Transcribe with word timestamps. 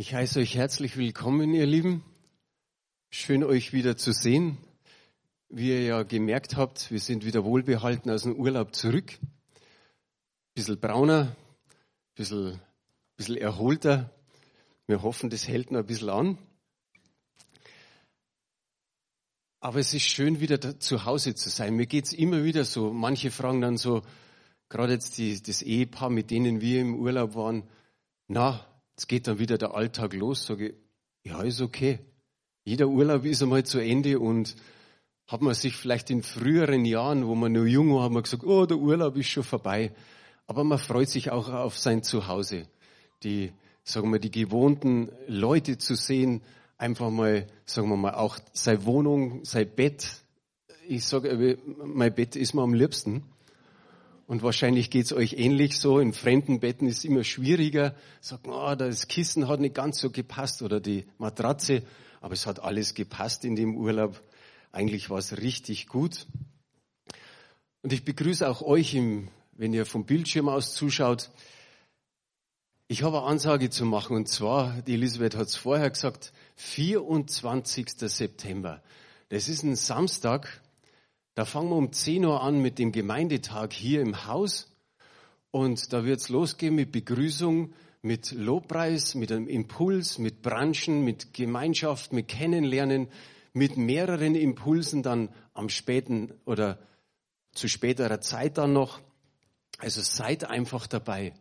Ich 0.00 0.14
heiße 0.14 0.38
euch 0.38 0.54
herzlich 0.54 0.96
willkommen, 0.96 1.52
ihr 1.52 1.66
Lieben. 1.66 2.04
Schön 3.10 3.42
euch 3.42 3.72
wieder 3.72 3.96
zu 3.96 4.12
sehen. 4.12 4.56
Wie 5.48 5.70
ihr 5.70 5.82
ja 5.82 6.04
gemerkt 6.04 6.56
habt, 6.56 6.92
wir 6.92 7.00
sind 7.00 7.24
wieder 7.24 7.44
wohlbehalten 7.44 8.08
aus 8.08 8.22
dem 8.22 8.36
Urlaub 8.36 8.76
zurück. 8.76 9.18
Bisschen 10.54 10.78
brauner, 10.78 11.34
bisschen, 12.14 12.60
bisschen 13.16 13.38
erholter. 13.38 14.14
Wir 14.86 15.02
hoffen, 15.02 15.30
das 15.30 15.48
hält 15.48 15.72
noch 15.72 15.80
ein 15.80 15.86
bisschen 15.86 16.10
an. 16.10 16.38
Aber 19.58 19.80
es 19.80 19.92
ist 19.94 20.06
schön, 20.06 20.38
wieder 20.38 20.78
zu 20.78 21.06
Hause 21.06 21.34
zu 21.34 21.50
sein. 21.50 21.74
Mir 21.74 21.86
geht's 21.86 22.12
immer 22.12 22.44
wieder 22.44 22.64
so. 22.64 22.92
Manche 22.92 23.32
fragen 23.32 23.60
dann 23.60 23.76
so, 23.76 24.02
gerade 24.68 24.92
jetzt 24.92 25.18
die, 25.18 25.42
das 25.42 25.60
Ehepaar, 25.60 26.08
mit 26.08 26.30
denen 26.30 26.60
wir 26.60 26.82
im 26.82 26.94
Urlaub 26.94 27.34
waren, 27.34 27.64
na, 28.28 28.64
Jetzt 28.98 29.06
geht 29.06 29.28
dann 29.28 29.38
wieder 29.38 29.58
der 29.58 29.76
Alltag 29.76 30.12
los, 30.12 30.44
sage 30.44 30.70
ich, 30.70 30.74
ja, 31.22 31.40
ist 31.42 31.60
okay. 31.60 32.00
Jeder 32.64 32.88
Urlaub 32.88 33.24
ist 33.26 33.40
einmal 33.40 33.62
zu 33.62 33.78
Ende 33.78 34.18
und 34.18 34.56
hat 35.28 35.40
man 35.40 35.54
sich 35.54 35.76
vielleicht 35.76 36.10
in 36.10 36.24
früheren 36.24 36.84
Jahren, 36.84 37.24
wo 37.24 37.36
man 37.36 37.52
nur 37.52 37.66
jung 37.66 37.94
war, 37.94 38.02
hat 38.02 38.10
man 38.10 38.24
gesagt, 38.24 38.42
oh, 38.42 38.66
der 38.66 38.76
Urlaub 38.76 39.16
ist 39.16 39.28
schon 39.28 39.44
vorbei. 39.44 39.92
Aber 40.48 40.64
man 40.64 40.78
freut 40.78 41.08
sich 41.08 41.30
auch 41.30 41.48
auf 41.48 41.78
sein 41.78 42.02
Zuhause. 42.02 42.66
Die, 43.22 43.52
sagen 43.84 44.10
wir, 44.10 44.18
die 44.18 44.32
gewohnten 44.32 45.12
Leute 45.28 45.78
zu 45.78 45.94
sehen, 45.94 46.42
einfach 46.76 47.10
mal, 47.10 47.46
sagen 47.66 47.90
wir 47.90 47.96
mal, 47.96 48.14
auch 48.14 48.40
seine 48.52 48.84
Wohnung, 48.84 49.44
sein 49.44 49.70
Bett. 49.70 50.24
Ich 50.88 51.04
sage, 51.04 51.56
mein 51.84 52.12
Bett 52.12 52.34
ist 52.34 52.52
mir 52.52 52.62
am 52.62 52.74
liebsten. 52.74 53.22
Und 54.28 54.42
wahrscheinlich 54.42 54.90
geht's 54.90 55.14
euch 55.14 55.32
ähnlich 55.38 55.78
so. 55.78 55.98
In 56.00 56.12
fremden 56.12 56.60
Betten 56.60 56.86
ist 56.86 57.02
immer 57.06 57.24
schwieriger. 57.24 57.94
Sagt 58.20 58.46
man, 58.46 58.56
oh, 58.56 58.74
das 58.74 59.08
Kissen 59.08 59.48
hat 59.48 59.58
nicht 59.58 59.74
ganz 59.74 59.98
so 59.98 60.10
gepasst 60.10 60.60
oder 60.60 60.80
die 60.80 61.06
Matratze. 61.16 61.82
Aber 62.20 62.34
es 62.34 62.46
hat 62.46 62.60
alles 62.60 62.92
gepasst 62.92 63.46
in 63.46 63.56
dem 63.56 63.74
Urlaub. 63.74 64.20
Eigentlich 64.70 65.08
war 65.08 65.16
es 65.16 65.38
richtig 65.38 65.86
gut. 65.86 66.26
Und 67.80 67.94
ich 67.94 68.04
begrüße 68.04 68.46
auch 68.46 68.60
euch, 68.60 68.94
im, 68.94 69.28
wenn 69.52 69.72
ihr 69.72 69.86
vom 69.86 70.04
Bildschirm 70.04 70.50
aus 70.50 70.74
zuschaut. 70.74 71.30
Ich 72.86 73.02
habe 73.04 73.20
eine 73.20 73.28
Ansage 73.28 73.70
zu 73.70 73.86
machen 73.86 74.14
und 74.14 74.28
zwar, 74.28 74.82
die 74.82 74.92
Elisabeth 74.92 75.36
hat 75.36 75.46
es 75.46 75.56
vorher 75.56 75.88
gesagt, 75.88 76.34
24. 76.56 77.92
September. 77.96 78.82
Das 79.30 79.48
ist 79.48 79.62
ein 79.62 79.74
Samstag 79.74 80.60
da 81.38 81.44
fangen 81.44 81.68
wir 81.70 81.76
um 81.76 81.92
10 81.92 82.24
Uhr 82.24 82.42
an 82.42 82.60
mit 82.60 82.80
dem 82.80 82.90
Gemeindetag 82.90 83.72
hier 83.72 84.00
im 84.00 84.26
Haus. 84.26 84.76
Und 85.52 85.92
da 85.92 86.04
wird's 86.04 86.30
losgehen 86.30 86.74
mit 86.74 86.90
Begrüßung, 86.90 87.74
mit 88.02 88.32
Lobpreis, 88.32 89.14
mit 89.14 89.30
einem 89.30 89.46
Impuls, 89.46 90.18
mit 90.18 90.42
Branchen, 90.42 91.04
mit 91.04 91.32
Gemeinschaft, 91.34 92.12
mit 92.12 92.26
Kennenlernen, 92.26 93.06
mit 93.52 93.76
mehreren 93.76 94.34
Impulsen 94.34 95.04
dann 95.04 95.28
am 95.54 95.68
späten 95.68 96.32
oder 96.44 96.80
zu 97.52 97.68
späterer 97.68 98.20
Zeit 98.20 98.58
dann 98.58 98.72
noch. 98.72 98.98
Also 99.78 100.00
seid 100.00 100.42
einfach 100.42 100.88
dabei. 100.88 101.34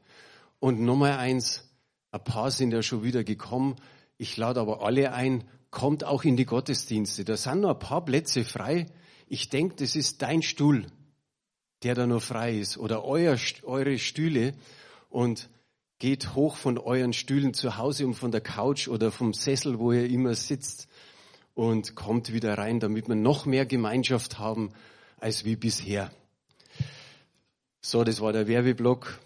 Und 0.59 0.79
Nummer 0.79 1.17
eins, 1.17 1.67
ein 2.11 2.23
paar 2.23 2.51
sind 2.51 2.71
ja 2.71 2.83
schon 2.83 3.01
wieder 3.01 3.23
gekommen. 3.23 3.77
Ich 4.19 4.37
lade 4.37 4.59
aber 4.59 4.83
alle 4.83 5.11
ein, 5.11 5.43
kommt 5.71 6.03
auch 6.03 6.23
in 6.23 6.37
die 6.37 6.45
Gottesdienste. 6.45 7.25
Da 7.25 7.35
sind 7.35 7.61
noch 7.61 7.71
ein 7.71 7.79
paar 7.79 8.05
Plätze 8.05 8.43
frei 8.43 8.85
ich 9.27 9.49
denke, 9.49 9.75
das 9.75 9.95
ist 9.95 10.21
dein 10.21 10.41
Stuhl, 10.41 10.87
der 11.83 11.95
da 11.95 12.07
noch 12.07 12.21
frei 12.21 12.57
ist, 12.57 12.77
oder 12.77 13.03
euer, 13.03 13.37
eure 13.63 13.99
Stühle 13.99 14.53
und 15.09 15.49
geht 15.99 16.35
hoch 16.35 16.55
von 16.55 16.77
euren 16.77 17.13
Stühlen 17.13 17.53
zu 17.53 17.77
Hause 17.77 18.05
und 18.05 18.13
von 18.13 18.31
der 18.31 18.41
Couch 18.41 18.87
oder 18.87 19.11
vom 19.11 19.33
Sessel, 19.33 19.79
wo 19.79 19.91
ihr 19.91 20.09
immer 20.09 20.35
sitzt 20.35 20.87
und 21.53 21.95
kommt 21.95 22.31
wieder 22.31 22.57
rein, 22.57 22.79
damit 22.79 23.07
wir 23.07 23.15
noch 23.15 23.45
mehr 23.45 23.65
Gemeinschaft 23.65 24.37
haben 24.37 24.71
als 25.19 25.43
wie 25.43 25.55
bisher. 25.55 26.11
So, 27.81 28.03
das 28.03 28.21
war 28.21 28.33
der 28.33 28.47
Werbeblock. 28.47 29.19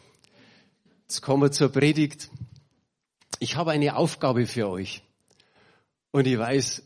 Jetzt 1.04 1.22
kommen 1.22 1.44
wir 1.44 1.52
zur 1.52 1.70
Predigt. 1.70 2.30
Ich 3.40 3.56
habe 3.56 3.72
eine 3.72 3.98
Aufgabe 3.98 4.48
für 4.48 4.70
euch. 4.70 5.02
Und 6.12 6.28
ich 6.28 6.38
weiß, 6.38 6.84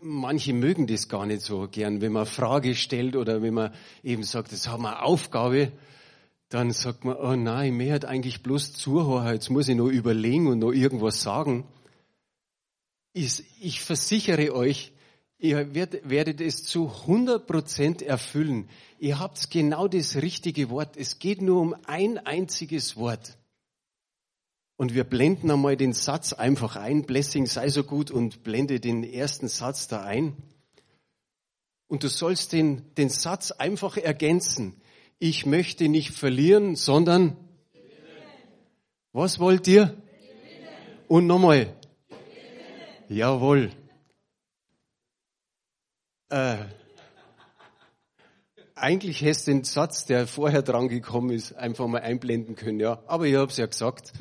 manche 0.00 0.52
mögen 0.52 0.86
das 0.86 1.08
gar 1.08 1.26
nicht 1.26 1.42
so 1.42 1.68
gern, 1.68 2.00
wenn 2.00 2.12
man 2.12 2.26
Frage 2.26 2.74
stellt 2.74 3.16
oder 3.16 3.42
wenn 3.42 3.54
man 3.54 3.74
eben 4.02 4.22
sagt, 4.22 4.52
das 4.52 4.68
haben 4.68 4.82
wir 4.82 5.02
Aufgabe, 5.04 5.72
dann 6.48 6.72
sagt 6.72 7.04
man, 7.04 7.16
oh 7.16 7.36
nein, 7.36 7.76
mir 7.76 7.94
hat 7.94 8.04
eigentlich 8.04 8.42
bloß 8.42 8.74
zuhören, 8.74 9.34
jetzt 9.34 9.50
muss 9.50 9.68
ich 9.68 9.76
noch 9.76 9.88
überlegen 9.88 10.48
und 10.48 10.58
noch 10.58 10.72
irgendwas 10.72 11.22
sagen. 11.22 11.64
Ich, 13.12 13.44
ich 13.60 13.80
versichere 13.80 14.54
euch, 14.54 14.92
ihr 15.38 15.74
werdet, 15.74 16.08
werdet 16.08 16.40
es 16.40 16.64
zu 16.64 16.88
100 16.88 17.46
Prozent 17.46 18.02
erfüllen. 18.02 18.68
Ihr 18.98 19.18
habt 19.18 19.50
genau 19.50 19.88
das 19.88 20.16
richtige 20.16 20.70
Wort. 20.70 20.96
Es 20.96 21.18
geht 21.18 21.40
nur 21.40 21.60
um 21.60 21.76
ein 21.86 22.18
einziges 22.18 22.96
Wort. 22.96 23.36
Und 24.80 24.94
wir 24.94 25.04
blenden 25.04 25.50
einmal 25.50 25.76
den 25.76 25.92
Satz 25.92 26.32
einfach 26.32 26.74
ein. 26.74 27.04
Blessing 27.04 27.44
sei 27.44 27.68
so 27.68 27.84
gut 27.84 28.10
und 28.10 28.42
blende 28.42 28.80
den 28.80 29.04
ersten 29.04 29.46
Satz 29.46 29.88
da 29.88 30.04
ein. 30.04 30.34
Und 31.86 32.02
du 32.02 32.08
sollst 32.08 32.54
den, 32.54 32.94
den 32.94 33.10
Satz 33.10 33.50
einfach 33.50 33.98
ergänzen. 33.98 34.80
Ich 35.18 35.44
möchte 35.44 35.90
nicht 35.90 36.12
verlieren, 36.12 36.76
sondern 36.76 37.36
was 39.12 39.38
wollt 39.38 39.68
ihr? 39.68 40.02
Und 41.08 41.26
nochmal. 41.26 41.76
Jawohl. 43.10 43.72
Äh, 46.30 46.56
eigentlich 48.76 49.20
hättest 49.20 49.46
du 49.46 49.50
den 49.50 49.64
Satz, 49.64 50.06
der 50.06 50.26
vorher 50.26 50.62
dran 50.62 50.88
gekommen 50.88 51.32
ist, 51.32 51.52
einfach 51.52 51.86
mal 51.86 52.00
einblenden 52.00 52.56
können, 52.56 52.80
ja. 52.80 53.02
Aber 53.06 53.26
ich 53.26 53.34
habe 53.34 53.50
es 53.50 53.58
ja 53.58 53.66
gesagt. 53.66 54.14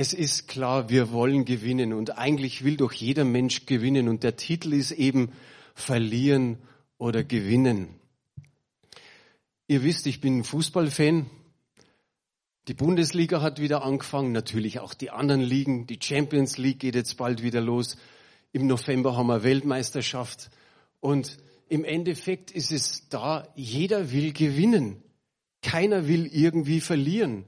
Es 0.00 0.14
ist 0.14 0.48
klar, 0.48 0.88
wir 0.88 1.12
wollen 1.12 1.44
gewinnen 1.44 1.92
und 1.92 2.16
eigentlich 2.16 2.64
will 2.64 2.78
doch 2.78 2.90
jeder 2.90 3.26
Mensch 3.26 3.66
gewinnen 3.66 4.08
und 4.08 4.22
der 4.22 4.34
Titel 4.34 4.72
ist 4.72 4.92
eben 4.92 5.30
verlieren 5.74 6.56
oder 6.96 7.22
gewinnen. 7.22 7.88
Ihr 9.68 9.82
wisst, 9.82 10.06
ich 10.06 10.22
bin 10.22 10.38
ein 10.38 10.44
Fußballfan. 10.44 11.28
Die 12.66 12.72
Bundesliga 12.72 13.42
hat 13.42 13.60
wieder 13.60 13.84
angefangen, 13.84 14.32
natürlich 14.32 14.80
auch 14.80 14.94
die 14.94 15.10
anderen 15.10 15.42
Ligen. 15.42 15.86
Die 15.86 15.98
Champions 16.02 16.56
League 16.56 16.78
geht 16.78 16.94
jetzt 16.94 17.18
bald 17.18 17.42
wieder 17.42 17.60
los. 17.60 17.98
Im 18.52 18.66
November 18.66 19.18
haben 19.18 19.26
wir 19.26 19.42
Weltmeisterschaft. 19.42 20.48
Und 21.00 21.36
im 21.68 21.84
Endeffekt 21.84 22.50
ist 22.52 22.72
es 22.72 23.10
da, 23.10 23.46
jeder 23.54 24.12
will 24.12 24.32
gewinnen. 24.32 25.02
Keiner 25.60 26.08
will 26.08 26.24
irgendwie 26.24 26.80
verlieren. 26.80 27.44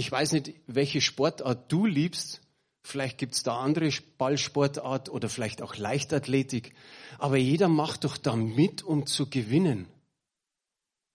Ich 0.00 0.10
weiß 0.10 0.32
nicht, 0.32 0.54
welche 0.66 1.02
Sportart 1.02 1.70
du 1.70 1.84
liebst. 1.84 2.40
Vielleicht 2.82 3.18
gibt's 3.18 3.42
da 3.42 3.60
andere 3.60 3.90
Ballsportart 4.16 5.10
oder 5.10 5.28
vielleicht 5.28 5.60
auch 5.60 5.76
Leichtathletik. 5.76 6.72
Aber 7.18 7.36
jeder 7.36 7.68
macht 7.68 8.04
doch 8.04 8.16
da 8.16 8.34
mit, 8.34 8.82
um 8.82 9.04
zu 9.04 9.28
gewinnen. 9.28 9.88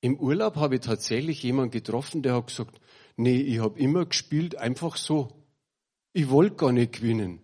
Im 0.01 0.19
Urlaub 0.19 0.57
habe 0.57 0.75
ich 0.75 0.81
tatsächlich 0.81 1.41
jemanden 1.41 1.71
getroffen, 1.71 2.21
der 2.21 2.35
hat 2.35 2.45
gesagt, 2.45 2.79
nee, 3.17 3.41
ich 3.41 3.57
habe 3.57 3.79
immer 3.79 4.05
gespielt, 4.05 4.55
einfach 4.55 4.97
so. 4.97 5.29
Ich 6.13 6.29
wollte 6.29 6.55
gar 6.55 6.71
nicht 6.71 6.93
gewinnen. 6.93 7.39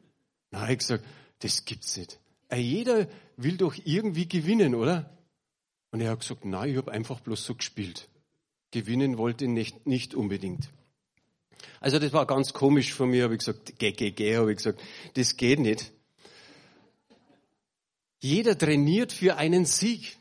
Na, 0.51 0.69
ich 0.69 0.77
gesagt, 0.77 1.03
das 1.39 1.65
gibt's 1.65 1.97
nicht. 1.97 2.19
Äh, 2.49 2.57
jeder 2.57 3.07
will 3.35 3.57
doch 3.57 3.73
irgendwie 3.83 4.27
gewinnen, 4.27 4.75
oder? 4.75 5.09
Und 5.89 6.01
er 6.01 6.11
hat 6.11 6.19
gesagt, 6.19 6.45
nein, 6.45 6.69
ich 6.69 6.77
habe 6.77 6.91
einfach 6.91 7.19
bloß 7.19 7.43
so 7.43 7.55
gespielt. 7.55 8.09
Gewinnen 8.69 9.17
wollte 9.17 9.45
ich 9.45 9.49
nicht, 9.49 9.87
nicht 9.87 10.13
unbedingt. 10.13 10.69
Also 11.79 11.99
das 11.99 12.13
war 12.13 12.25
ganz 12.25 12.53
komisch 12.53 12.93
von 12.93 13.09
mir, 13.09 13.23
habe 13.23 13.33
ich 13.33 13.39
gesagt, 13.39 13.73
geh, 13.77 13.91
geh, 13.91 14.11
geh, 14.11 14.37
habe 14.37 14.51
ich 14.51 14.57
gesagt, 14.57 14.81
das 15.15 15.37
geht 15.37 15.59
nicht. 15.59 15.91
Jeder 18.19 18.57
trainiert 18.57 19.11
für 19.11 19.37
einen 19.37 19.65
Sieg. 19.65 20.17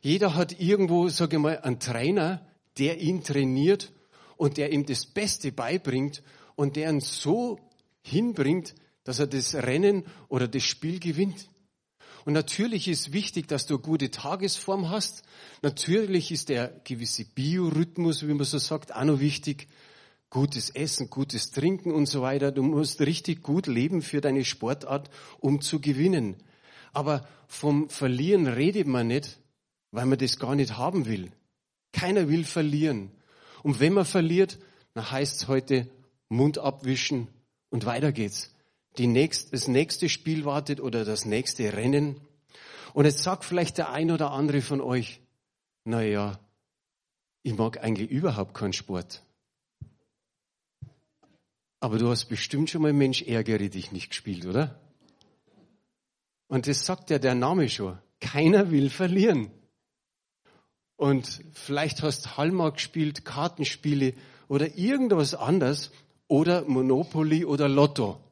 Jeder 0.00 0.34
hat 0.34 0.60
irgendwo, 0.60 1.08
sage 1.08 1.36
ich 1.36 1.42
mal, 1.42 1.58
einen 1.58 1.80
Trainer, 1.80 2.46
der 2.78 3.00
ihn 3.00 3.22
trainiert 3.24 3.92
und 4.36 4.56
der 4.56 4.72
ihm 4.72 4.86
das 4.86 5.06
Beste 5.06 5.52
beibringt 5.52 6.22
und 6.54 6.76
der 6.76 6.90
ihn 6.90 7.00
so 7.00 7.58
hinbringt, 8.02 8.74
dass 9.04 9.18
er 9.18 9.26
das 9.26 9.54
Rennen 9.54 10.04
oder 10.28 10.48
das 10.48 10.62
Spiel 10.62 11.00
gewinnt. 11.00 11.48
Und 12.24 12.34
natürlich 12.34 12.86
ist 12.86 13.12
wichtig, 13.12 13.48
dass 13.48 13.66
du 13.66 13.74
eine 13.74 13.82
gute 13.82 14.10
Tagesform 14.10 14.90
hast. 14.90 15.22
Natürlich 15.62 16.30
ist 16.30 16.48
der 16.48 16.68
gewisse 16.84 17.24
Biorhythmus, 17.24 18.26
wie 18.26 18.34
man 18.34 18.44
so 18.44 18.58
sagt, 18.58 18.94
auch 18.94 19.04
noch 19.04 19.18
wichtig 19.18 19.66
gutes 20.32 20.70
Essen, 20.70 21.10
gutes 21.10 21.50
Trinken 21.50 21.92
und 21.92 22.06
so 22.06 22.22
weiter. 22.22 22.52
Du 22.52 22.62
musst 22.62 23.02
richtig 23.02 23.42
gut 23.42 23.66
leben 23.66 24.00
für 24.00 24.22
deine 24.22 24.46
Sportart, 24.46 25.10
um 25.40 25.60
zu 25.60 25.78
gewinnen. 25.78 26.36
Aber 26.94 27.28
vom 27.46 27.90
Verlieren 27.90 28.46
redet 28.46 28.86
man 28.86 29.08
nicht, 29.08 29.38
weil 29.90 30.06
man 30.06 30.18
das 30.18 30.38
gar 30.38 30.54
nicht 30.54 30.78
haben 30.78 31.04
will. 31.04 31.30
Keiner 31.92 32.30
will 32.30 32.44
verlieren. 32.44 33.10
Und 33.62 33.78
wenn 33.78 33.92
man 33.92 34.06
verliert, 34.06 34.58
dann 34.94 35.10
heißt 35.10 35.42
es 35.42 35.48
heute 35.48 35.86
Mund 36.30 36.56
abwischen 36.56 37.28
Und 37.68 37.84
weiter 37.84 38.10
geht's. 38.10 38.54
Die 38.96 39.08
nächst, 39.08 39.52
das 39.52 39.68
nächste 39.68 40.08
Spiel 40.08 40.46
wartet 40.46 40.80
oder 40.80 41.04
das 41.04 41.26
nächste 41.26 41.74
Rennen. 41.74 42.16
Und 42.94 43.04
jetzt 43.04 43.22
sagt 43.22 43.44
vielleicht 43.44 43.76
der 43.76 43.90
ein 43.90 44.10
oder 44.10 44.30
andere 44.30 44.62
von 44.62 44.80
euch, 44.80 45.20
na 45.84 46.02
ja, 46.02 46.38
ich 47.42 47.54
mag 47.54 47.82
eigentlich 47.84 48.10
überhaupt 48.10 48.54
keinen 48.54 48.72
Sport. 48.72 49.22
Aber 51.82 51.98
du 51.98 52.08
hast 52.10 52.26
bestimmt 52.26 52.70
schon 52.70 52.82
mal 52.82 52.92
Mensch 52.92 53.22
ärgere 53.22 53.68
dich 53.68 53.90
nicht 53.90 54.10
gespielt, 54.10 54.46
oder? 54.46 54.80
Und 56.46 56.68
das 56.68 56.86
sagt 56.86 57.10
ja 57.10 57.18
der 57.18 57.34
Name 57.34 57.68
schon. 57.68 57.98
Keiner 58.20 58.70
will 58.70 58.88
verlieren. 58.88 59.50
Und 60.94 61.42
vielleicht 61.52 62.04
hast 62.04 62.36
Hallmark 62.36 62.76
gespielt, 62.76 63.24
Kartenspiele 63.24 64.14
oder 64.46 64.78
irgendwas 64.78 65.34
anderes 65.34 65.90
oder 66.28 66.64
Monopoly 66.68 67.44
oder 67.44 67.68
Lotto. 67.68 68.22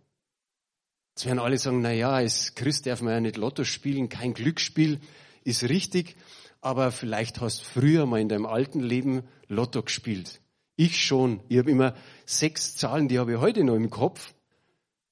Jetzt 1.17 1.27
werden 1.27 1.41
alle 1.41 1.59
sagen, 1.59 1.81
na 1.81 1.91
ja, 1.91 2.13
als 2.13 2.55
Christ 2.55 2.87
darf 2.87 3.03
man 3.03 3.15
ja 3.15 3.21
nicht 3.21 3.37
Lotto 3.37 3.65
spielen, 3.65 4.09
kein 4.09 4.33
Glücksspiel, 4.33 5.01
ist 5.43 5.69
richtig, 5.69 6.15
aber 6.61 6.93
vielleicht 6.93 7.41
hast 7.41 7.65
früher 7.65 8.07
mal 8.07 8.21
in 8.21 8.29
deinem 8.29 8.47
alten 8.47 8.79
Leben 8.79 9.25
Lotto 9.49 9.83
gespielt. 9.83 10.41
Ich 10.81 11.05
schon. 11.05 11.43
Ich 11.51 11.59
habe 11.59 11.71
immer 11.71 11.95
sechs 12.25 12.75
Zahlen, 12.75 13.07
die 13.09 13.19
habe 13.19 13.33
ich 13.35 13.39
heute 13.39 13.65
noch 13.65 13.75
im 13.75 13.91
Kopf, 13.91 14.33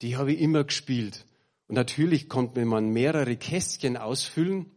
die 0.01 0.17
habe 0.17 0.33
ich 0.33 0.41
immer 0.41 0.65
gespielt. 0.65 1.27
Und 1.67 1.75
natürlich 1.75 2.31
konnte 2.31 2.65
man 2.65 2.89
mehrere 2.89 3.37
Kästchen 3.37 3.99
ausfüllen, 3.99 4.71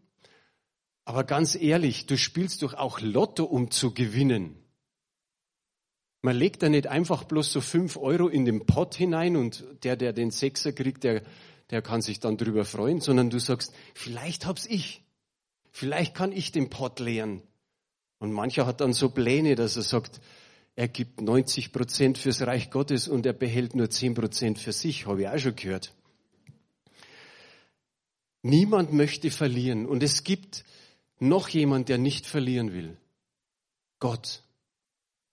aber 1.05 1.23
ganz 1.23 1.55
ehrlich, 1.55 2.07
du 2.07 2.17
spielst 2.17 2.61
doch 2.61 2.73
auch 2.73 2.99
Lotto, 2.99 3.45
um 3.45 3.71
zu 3.71 3.93
gewinnen. 3.93 4.57
Man 6.23 6.35
legt 6.35 6.61
da 6.61 6.67
nicht 6.67 6.87
einfach 6.87 7.23
bloß 7.23 7.53
so 7.53 7.61
fünf 7.61 7.95
Euro 7.95 8.27
in 8.27 8.43
den 8.43 8.65
Pot 8.65 8.93
hinein 8.95 9.37
und 9.37 9.63
der, 9.83 9.95
der 9.95 10.11
den 10.11 10.29
Sechser 10.29 10.73
kriegt, 10.73 11.05
der, 11.05 11.21
der 11.69 11.81
kann 11.81 12.01
sich 12.01 12.19
dann 12.19 12.35
drüber 12.35 12.65
freuen, 12.65 12.99
sondern 12.99 13.29
du 13.29 13.39
sagst, 13.39 13.73
vielleicht 13.93 14.45
hab's 14.45 14.65
ich. 14.65 15.05
Vielleicht 15.69 16.15
kann 16.15 16.33
ich 16.33 16.51
den 16.51 16.69
Pot 16.69 16.99
leeren. 16.99 17.43
Und 18.19 18.33
mancher 18.33 18.65
hat 18.65 18.81
dann 18.81 18.91
so 18.91 19.07
Pläne, 19.07 19.55
dass 19.55 19.77
er 19.77 19.83
sagt, 19.83 20.19
er 20.75 20.87
gibt 20.87 21.21
90 21.21 21.71
Prozent 21.71 22.17
fürs 22.17 22.41
Reich 22.41 22.71
Gottes 22.71 23.07
und 23.07 23.25
er 23.25 23.33
behält 23.33 23.75
nur 23.75 23.89
10 23.89 24.13
Prozent 24.13 24.59
für 24.59 24.71
sich, 24.71 25.05
habe 25.05 25.21
ich 25.21 25.27
auch 25.27 25.37
schon 25.37 25.55
gehört. 25.55 25.93
Niemand 28.41 28.91
möchte 28.91 29.29
verlieren 29.29 29.85
und 29.85 30.01
es 30.01 30.23
gibt 30.23 30.63
noch 31.19 31.49
jemand, 31.49 31.89
der 31.89 31.97
nicht 31.97 32.25
verlieren 32.25 32.73
will. 32.73 32.97
Gott. 33.99 34.43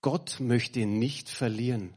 Gott 0.03 0.39
möchte 0.41 0.85
nicht 0.87 1.29
verlieren. 1.29 1.95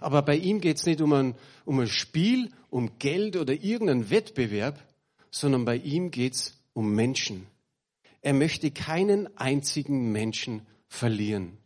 Aber 0.00 0.22
bei 0.22 0.36
ihm 0.36 0.60
geht 0.60 0.76
es 0.78 0.86
nicht 0.86 1.00
um 1.00 1.12
ein, 1.12 1.34
um 1.64 1.80
ein 1.80 1.88
Spiel, 1.88 2.50
um 2.70 2.98
Geld 2.98 3.36
oder 3.36 3.52
irgendeinen 3.52 4.10
Wettbewerb, 4.10 4.80
sondern 5.30 5.64
bei 5.64 5.76
ihm 5.76 6.10
geht 6.10 6.34
es 6.34 6.62
um 6.72 6.92
Menschen. 6.94 7.46
Er 8.22 8.32
möchte 8.32 8.70
keinen 8.70 9.36
einzigen 9.36 10.12
Menschen 10.12 10.62
verlieren. 10.88 11.58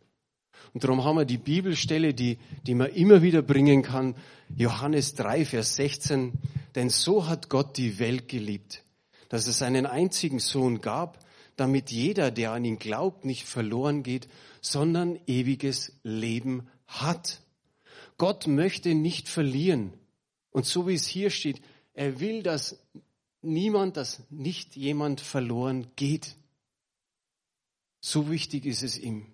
Und 0.73 0.85
darum 0.85 1.05
haben 1.05 1.17
wir 1.17 1.25
die 1.25 1.39
Bibelstelle, 1.39 2.15
die, 2.15 2.39
die 2.67 2.75
man 2.75 2.91
immer 2.91 3.23
wieder 3.23 3.43
bringen 3.43 3.83
kann. 3.83 4.15
Johannes 4.57 5.15
3, 5.15 5.45
Vers 5.45 5.77
16. 5.77 6.33
Denn 6.75 6.91
so 6.91 7.27
hat 7.27 7.49
Gott 7.49 7.77
die 7.77 7.99
Welt 7.99 8.29
geliebt, 8.29 8.85
dass 9.29 9.47
es 9.47 9.63
einen 9.63 9.87
einzigen 9.87 10.39
Sohn 10.39 10.81
gab, 10.81 11.19
damit 11.57 11.91
jeder, 11.91 12.31
der 12.31 12.53
an 12.53 12.65
ihn 12.65 12.79
glaubt, 12.79 13.25
nicht 13.25 13.45
verloren 13.45 14.03
geht, 14.03 14.29
sondern 14.61 15.19
ewiges 15.27 15.93
Leben 16.03 16.69
hat. 16.87 17.43
Gott 18.17 18.47
möchte 18.47 18.95
nicht 18.95 19.29
verlieren. 19.29 19.93
Und 20.51 20.67
so 20.67 20.87
wie 20.87 20.95
es 20.95 21.07
hier 21.07 21.31
steht, 21.31 21.61
er 21.95 22.21
will, 22.21 22.43
dass 22.43 22.79
niemand, 23.43 23.97
dass 23.97 24.23
nicht 24.31 24.77
jemand 24.77 25.21
verloren 25.21 25.89
geht. 25.97 26.37
So 28.01 28.31
wichtig 28.31 28.67
ist 28.67 28.83
es 28.83 28.99
ihm. 28.99 29.27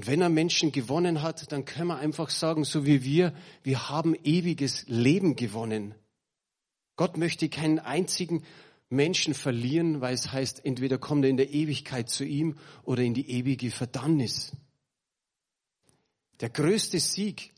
Und 0.00 0.06
wenn 0.06 0.22
er 0.22 0.30
Menschen 0.30 0.72
gewonnen 0.72 1.20
hat, 1.20 1.52
dann 1.52 1.66
können 1.66 1.88
wir 1.88 1.98
einfach 1.98 2.30
sagen, 2.30 2.64
so 2.64 2.86
wie 2.86 3.04
wir, 3.04 3.34
wir 3.62 3.90
haben 3.90 4.14
ewiges 4.24 4.86
Leben 4.88 5.36
gewonnen. 5.36 5.94
Gott 6.96 7.18
möchte 7.18 7.50
keinen 7.50 7.78
einzigen 7.78 8.42
Menschen 8.88 9.34
verlieren, 9.34 10.00
weil 10.00 10.14
es 10.14 10.32
heißt, 10.32 10.64
entweder 10.64 10.96
kommt 10.96 11.24
er 11.26 11.30
in 11.30 11.36
der 11.36 11.52
Ewigkeit 11.52 12.08
zu 12.08 12.24
ihm 12.24 12.56
oder 12.82 13.02
in 13.02 13.12
die 13.12 13.30
ewige 13.30 13.70
Verdammnis. 13.70 14.56
Der 16.40 16.48
größte 16.48 16.98
Sieg 16.98 17.52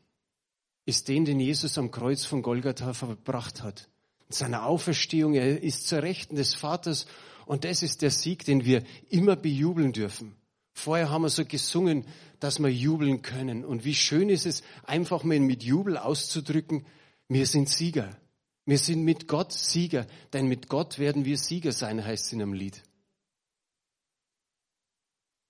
ist 0.85 1.07
den, 1.07 1.25
den 1.25 1.39
Jesus 1.39 1.79
am 1.79 1.93
Kreuz 1.93 2.25
von 2.25 2.43
Golgatha 2.43 2.93
verbracht 2.93 3.63
hat. 3.63 3.89
In 4.27 4.35
seiner 4.35 4.67
Auferstehung, 4.67 5.35
er 5.35 5.63
ist 5.63 5.87
zur 5.87 6.03
Rechten 6.03 6.35
des 6.35 6.57
Vaters 6.57 7.07
und 7.47 7.63
das 7.63 7.85
ist 7.85 8.03
der 8.03 8.11
Sieg, 8.11 8.45
den 8.45 8.65
wir 8.65 8.83
immer 9.11 9.37
bejubeln 9.37 9.93
dürfen. 9.93 10.35
Vorher 10.75 11.11
haben 11.11 11.23
wir 11.23 11.29
so 11.29 11.45
gesungen, 11.45 12.07
dass 12.41 12.59
wir 12.59 12.73
jubeln 12.73 13.23
können. 13.23 13.65
Und 13.65 13.85
wie 13.85 13.95
schön 13.95 14.29
ist 14.29 14.47
es, 14.47 14.63
einfach 14.85 15.23
mal 15.23 15.39
mit 15.39 15.63
Jubel 15.63 15.97
auszudrücken, 15.97 16.87
wir 17.29 17.47
sind 17.47 17.69
Sieger. 17.69 18.17
Wir 18.65 18.79
sind 18.79 19.05
mit 19.05 19.27
Gott 19.29 19.53
Sieger, 19.53 20.07
denn 20.33 20.47
mit 20.47 20.69
Gott 20.69 20.99
werden 20.99 21.25
wir 21.25 21.37
Sieger 21.37 21.73
sein, 21.73 22.05
heißt 22.05 22.27
es 22.27 22.33
in 22.33 22.43
einem 22.43 22.53
Lied. 22.53 22.83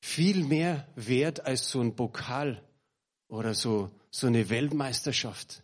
Viel 0.01 0.45
mehr 0.45 0.89
wert 0.97 1.45
als 1.45 1.69
so 1.69 1.81
ein 1.81 1.95
Pokal 1.95 2.63
oder 3.29 3.55
so, 3.55 3.91
so 4.11 4.27
eine 4.27 4.49
Weltmeisterschaft. 4.49 5.63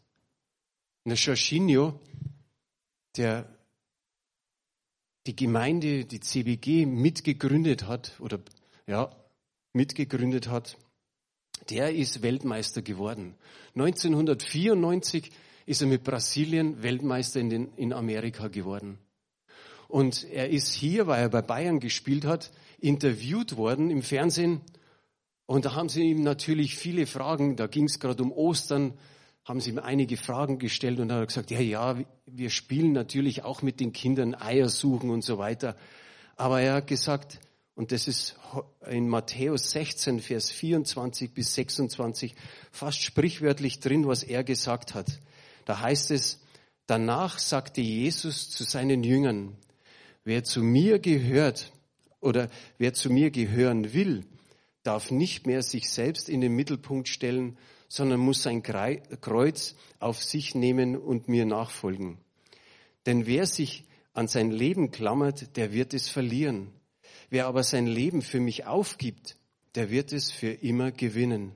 Und 1.04 1.10
der 1.10 1.16
Jorginho, 1.16 2.00
der 3.16 3.48
die 5.26 5.36
Gemeinde, 5.36 6.04
die 6.04 6.20
CBG 6.20 6.86
mitgegründet 6.86 7.86
hat 7.86 8.18
oder 8.20 8.40
ja, 8.86 9.14
mitgegründet 9.72 10.48
hat, 10.48 10.76
der 11.70 11.94
ist 11.94 12.22
Weltmeister 12.22 12.82
geworden. 12.82 13.34
1994 13.74 15.30
ist 15.66 15.82
er 15.82 15.88
mit 15.88 16.04
Brasilien 16.04 16.82
Weltmeister 16.82 17.40
in, 17.40 17.50
den, 17.50 17.68
in 17.76 17.92
Amerika 17.92 18.48
geworden. 18.48 18.98
Und 19.88 20.24
er 20.30 20.50
ist 20.50 20.72
hier, 20.72 21.06
weil 21.06 21.22
er 21.22 21.28
bei 21.28 21.42
Bayern 21.42 21.80
gespielt 21.80 22.24
hat, 22.24 22.50
interviewt 22.78 23.56
worden 23.56 23.90
im 23.90 24.02
Fernsehen. 24.02 24.60
Und 25.46 25.64
da 25.64 25.74
haben 25.74 25.88
sie 25.88 26.02
ihm 26.02 26.22
natürlich 26.22 26.76
viele 26.76 27.06
Fragen, 27.06 27.56
da 27.56 27.66
ging 27.66 27.84
es 27.84 27.98
gerade 27.98 28.22
um 28.22 28.32
Ostern, 28.32 28.94
haben 29.44 29.60
sie 29.60 29.70
ihm 29.70 29.78
einige 29.78 30.18
Fragen 30.18 30.58
gestellt 30.58 31.00
und 31.00 31.08
er 31.08 31.20
hat 31.20 31.28
gesagt, 31.28 31.50
ja, 31.50 31.60
ja, 31.60 31.96
wir 32.26 32.50
spielen 32.50 32.92
natürlich 32.92 33.44
auch 33.44 33.62
mit 33.62 33.80
den 33.80 33.94
Kindern 33.94 34.34
Eier 34.34 34.68
suchen 34.68 35.08
und 35.08 35.24
so 35.24 35.38
weiter. 35.38 35.74
Aber 36.36 36.60
er 36.60 36.74
hat 36.74 36.86
gesagt, 36.86 37.40
und 37.78 37.92
das 37.92 38.08
ist 38.08 38.34
in 38.90 39.08
Matthäus 39.08 39.70
16, 39.70 40.18
Vers 40.18 40.50
24 40.50 41.30
bis 41.32 41.54
26 41.54 42.34
fast 42.72 43.00
sprichwörtlich 43.00 43.78
drin, 43.78 44.04
was 44.04 44.24
er 44.24 44.42
gesagt 44.42 44.96
hat. 44.96 45.20
Da 45.64 45.78
heißt 45.78 46.10
es, 46.10 46.40
danach 46.88 47.38
sagte 47.38 47.80
Jesus 47.80 48.50
zu 48.50 48.64
seinen 48.64 49.04
Jüngern, 49.04 49.56
wer 50.24 50.42
zu 50.42 50.60
mir 50.60 50.98
gehört 50.98 51.70
oder 52.18 52.50
wer 52.78 52.94
zu 52.94 53.10
mir 53.10 53.30
gehören 53.30 53.92
will, 53.92 54.26
darf 54.82 55.12
nicht 55.12 55.46
mehr 55.46 55.62
sich 55.62 55.88
selbst 55.88 56.28
in 56.28 56.40
den 56.40 56.56
Mittelpunkt 56.56 57.06
stellen, 57.06 57.58
sondern 57.86 58.18
muss 58.18 58.42
sein 58.42 58.64
Kreuz 58.64 59.76
auf 60.00 60.24
sich 60.24 60.56
nehmen 60.56 60.96
und 60.96 61.28
mir 61.28 61.46
nachfolgen. 61.46 62.18
Denn 63.06 63.26
wer 63.26 63.46
sich 63.46 63.84
an 64.14 64.26
sein 64.26 64.50
Leben 64.50 64.90
klammert, 64.90 65.56
der 65.56 65.72
wird 65.72 65.94
es 65.94 66.08
verlieren. 66.08 66.72
Wer 67.30 67.46
aber 67.46 67.62
sein 67.62 67.86
Leben 67.86 68.22
für 68.22 68.40
mich 68.40 68.66
aufgibt, 68.66 69.36
der 69.74 69.90
wird 69.90 70.12
es 70.12 70.30
für 70.30 70.50
immer 70.50 70.92
gewinnen. 70.92 71.52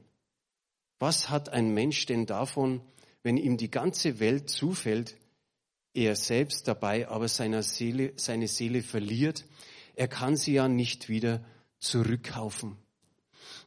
Was 0.98 1.30
hat 1.30 1.48
ein 1.48 1.72
Mensch 1.74 2.06
denn 2.06 2.26
davon, 2.26 2.80
wenn 3.22 3.36
ihm 3.36 3.56
die 3.56 3.70
ganze 3.70 4.20
Welt 4.20 4.50
zufällt, 4.50 5.16
er 5.94 6.16
selbst 6.16 6.68
dabei 6.68 7.08
aber 7.08 7.28
seiner 7.28 7.62
Seele, 7.62 8.12
seine 8.16 8.48
Seele 8.48 8.82
verliert? 8.82 9.44
Er 9.94 10.08
kann 10.08 10.36
sie 10.36 10.54
ja 10.54 10.68
nicht 10.68 11.08
wieder 11.08 11.44
zurückkaufen. 11.78 12.76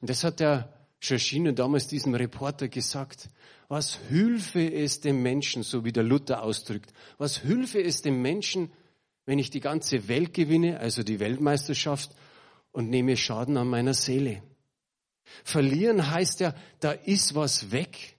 Und 0.02 0.10
das 0.10 0.24
hat 0.24 0.40
der 0.40 0.74
Schoschino 1.00 1.52
damals 1.52 1.88
diesem 1.88 2.16
Reporter 2.16 2.68
gesagt. 2.68 3.30
Was 3.68 4.00
hülfe 4.10 4.72
es 4.72 5.02
dem 5.02 5.22
Menschen, 5.22 5.64
so 5.64 5.84
wie 5.84 5.92
der 5.92 6.04
Luther 6.04 6.44
ausdrückt, 6.44 6.94
was 7.18 7.44
hülfe 7.44 7.82
es 7.82 8.02
dem 8.02 8.22
Menschen, 8.22 8.72
wenn 9.26 9.40
ich 9.40 9.50
die 9.50 9.60
ganze 9.60 10.08
Welt 10.08 10.34
gewinne, 10.34 10.80
also 10.80 11.04
die 11.04 11.20
Weltmeisterschaft, 11.20 12.12
und 12.72 12.90
nehme 12.90 13.16
Schaden 13.16 13.58
an 13.58 13.70
meiner 13.70 13.94
Seele. 13.94 14.44
Verlieren 15.44 16.12
heißt 16.12 16.42
ja, 16.42 16.54
da 16.80 16.92
ist 16.92 17.34
was 17.34 17.72
weg. 17.72 18.18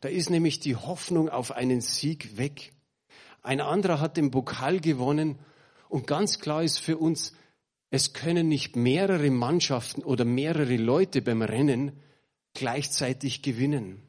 Da 0.00 0.08
ist 0.08 0.30
nämlich 0.30 0.60
die 0.60 0.76
Hoffnung 0.76 1.28
auf 1.28 1.50
einen 1.50 1.80
Sieg 1.80 2.36
weg. 2.36 2.72
Ein 3.42 3.60
anderer 3.60 4.00
hat 4.00 4.16
den 4.16 4.30
Pokal 4.30 4.80
gewonnen 4.80 5.38
und 5.88 6.06
ganz 6.06 6.38
klar 6.38 6.62
ist 6.62 6.78
für 6.78 6.96
uns, 6.96 7.34
es 7.90 8.12
können 8.12 8.48
nicht 8.48 8.76
mehrere 8.76 9.30
Mannschaften 9.30 10.02
oder 10.02 10.24
mehrere 10.24 10.76
Leute 10.76 11.22
beim 11.22 11.42
Rennen 11.42 11.92
gleichzeitig 12.54 13.42
gewinnen. 13.42 14.02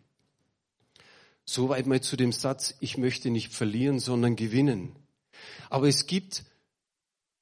Soweit 1.46 1.88
mal 1.88 2.02
zu 2.02 2.18
dem 2.18 2.32
Satz, 2.32 2.76
ich 2.80 2.98
möchte 2.98 3.30
nicht 3.30 3.54
verlieren, 3.54 4.00
sondern 4.00 4.36
gewinnen. 4.36 4.96
Aber 5.70 5.88
es 5.88 6.08
gibt 6.08 6.44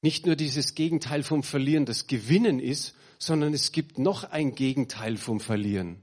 nicht 0.02 0.26
nur 0.26 0.36
dieses 0.36 0.74
Gegenteil 0.74 1.22
vom 1.22 1.42
Verlieren, 1.42 1.86
das 1.86 2.06
Gewinnen 2.06 2.60
ist, 2.60 2.94
sondern 3.18 3.52
es 3.52 3.72
gibt 3.72 3.98
noch 3.98 4.24
ein 4.24 4.54
Gegenteil 4.54 5.16
vom 5.16 5.40
Verlieren. 5.40 6.02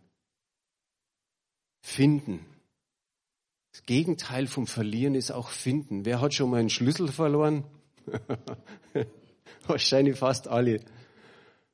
Finden. 1.81 2.45
Das 3.71 3.85
Gegenteil 3.85 4.47
vom 4.47 4.67
Verlieren 4.67 5.15
ist 5.15 5.31
auch 5.31 5.49
finden. 5.49 6.05
Wer 6.05 6.21
hat 6.21 6.33
schon 6.33 6.49
mal 6.49 6.59
einen 6.59 6.69
Schlüssel 6.69 7.09
verloren? 7.11 7.63
Wahrscheinlich 9.67 10.17
fast 10.17 10.47
alle. 10.47 10.81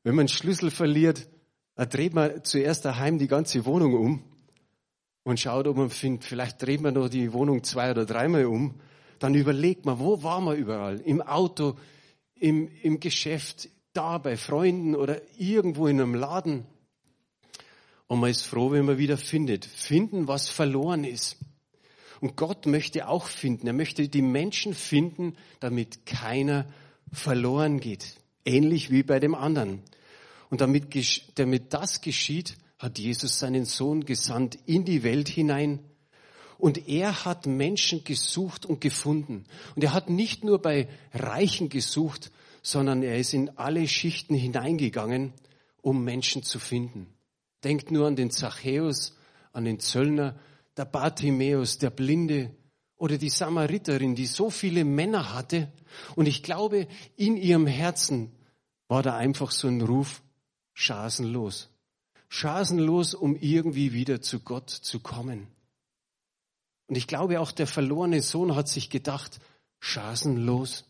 Wenn 0.03 0.15
man 0.15 0.23
einen 0.23 0.27
Schlüssel 0.27 0.71
verliert, 0.71 1.27
dann 1.75 1.89
dreht 1.89 2.13
man 2.13 2.43
zuerst 2.43 2.85
daheim 2.85 3.17
die 3.17 3.27
ganze 3.27 3.65
Wohnung 3.65 3.93
um 3.93 4.23
und 5.23 5.39
schaut, 5.39 5.67
ob 5.67 5.77
man 5.77 5.89
findet. 5.89 6.23
Vielleicht 6.23 6.61
dreht 6.61 6.81
man 6.81 6.93
noch 6.93 7.09
die 7.09 7.33
Wohnung 7.33 7.63
zwei 7.63 7.91
oder 7.91 8.05
dreimal 8.05 8.45
um. 8.45 8.79
Dann 9.21 9.35
überlegt 9.35 9.85
man, 9.85 9.99
wo 9.99 10.23
war 10.23 10.41
man 10.41 10.57
überall? 10.57 10.99
Im 10.99 11.21
Auto, 11.21 11.77
im, 12.33 12.67
im 12.81 12.99
Geschäft, 12.99 13.69
da 13.93 14.17
bei 14.17 14.35
Freunden 14.35 14.95
oder 14.95 15.21
irgendwo 15.37 15.85
in 15.85 16.01
einem 16.01 16.15
Laden. 16.15 16.65
Und 18.07 18.19
man 18.19 18.31
ist 18.31 18.41
froh, 18.41 18.71
wenn 18.71 18.85
man 18.85 18.97
wieder 18.97 19.17
findet. 19.17 19.63
Finden, 19.63 20.27
was 20.27 20.49
verloren 20.49 21.03
ist. 21.03 21.37
Und 22.19 22.35
Gott 22.35 22.65
möchte 22.65 23.07
auch 23.07 23.27
finden. 23.27 23.67
Er 23.67 23.73
möchte 23.73 24.09
die 24.09 24.23
Menschen 24.23 24.73
finden, 24.73 25.35
damit 25.59 26.07
keiner 26.07 26.65
verloren 27.11 27.79
geht. 27.79 28.15
Ähnlich 28.43 28.89
wie 28.89 29.03
bei 29.03 29.19
dem 29.19 29.35
anderen. 29.35 29.83
Und 30.49 30.61
damit, 30.61 30.87
damit 31.35 31.73
das 31.75 32.01
geschieht, 32.01 32.57
hat 32.79 32.97
Jesus 32.97 33.37
seinen 33.37 33.65
Sohn 33.65 34.03
gesandt 34.03 34.57
in 34.65 34.83
die 34.83 35.03
Welt 35.03 35.29
hinein. 35.29 35.77
Und 36.61 36.87
er 36.87 37.25
hat 37.25 37.47
Menschen 37.47 38.03
gesucht 38.03 38.67
und 38.67 38.81
gefunden. 38.81 39.45
Und 39.75 39.83
er 39.83 39.93
hat 39.93 40.11
nicht 40.11 40.43
nur 40.43 40.61
bei 40.61 40.87
Reichen 41.11 41.69
gesucht, 41.69 42.31
sondern 42.61 43.01
er 43.01 43.17
ist 43.17 43.33
in 43.33 43.49
alle 43.57 43.87
Schichten 43.87 44.35
hineingegangen, 44.35 45.33
um 45.81 46.03
Menschen 46.03 46.43
zu 46.43 46.59
finden. 46.59 47.07
Denkt 47.63 47.89
nur 47.89 48.05
an 48.05 48.15
den 48.15 48.29
Zachäus, 48.29 49.17
an 49.53 49.65
den 49.65 49.79
Zöllner, 49.79 50.39
der 50.77 50.85
Bartimäus, 50.85 51.79
der 51.79 51.89
Blinde 51.89 52.55
oder 52.95 53.17
die 53.17 53.29
Samariterin, 53.31 54.13
die 54.13 54.27
so 54.27 54.51
viele 54.51 54.85
Männer 54.85 55.33
hatte. 55.33 55.71
Und 56.15 56.27
ich 56.27 56.43
glaube, 56.43 56.87
in 57.17 57.37
ihrem 57.37 57.65
Herzen 57.65 58.31
war 58.87 59.01
da 59.01 59.17
einfach 59.17 59.49
so 59.49 59.67
ein 59.67 59.81
Ruf, 59.81 60.21
schasenlos. 60.73 61.69
Schasenlos, 62.29 63.15
um 63.15 63.35
irgendwie 63.35 63.93
wieder 63.93 64.21
zu 64.21 64.41
Gott 64.41 64.69
zu 64.69 64.99
kommen. 64.99 65.47
Und 66.91 66.97
ich 66.97 67.07
glaube, 67.07 67.39
auch 67.39 67.53
der 67.53 67.67
verlorene 67.67 68.21
Sohn 68.21 68.53
hat 68.53 68.67
sich 68.67 68.89
gedacht, 68.89 69.39
schasenlos. 69.79 70.83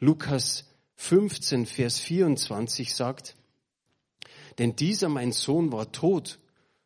Lukas 0.00 0.64
15, 0.96 1.66
Vers 1.66 2.00
24 2.00 2.92
sagt, 2.92 3.36
denn 4.58 4.74
dieser 4.74 5.08
mein 5.08 5.30
Sohn 5.30 5.70
war 5.70 5.92
tot 5.92 6.40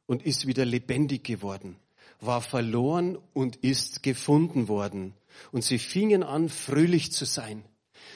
und 0.04 0.22
ist 0.26 0.46
wieder 0.46 0.66
lebendig 0.66 1.24
geworden, 1.24 1.76
war 2.20 2.42
verloren 2.42 3.16
und 3.32 3.56
ist 3.56 4.02
gefunden 4.02 4.68
worden. 4.68 5.14
Und 5.50 5.64
sie 5.64 5.78
fingen 5.78 6.22
an, 6.22 6.50
fröhlich 6.50 7.12
zu 7.12 7.24
sein. 7.24 7.64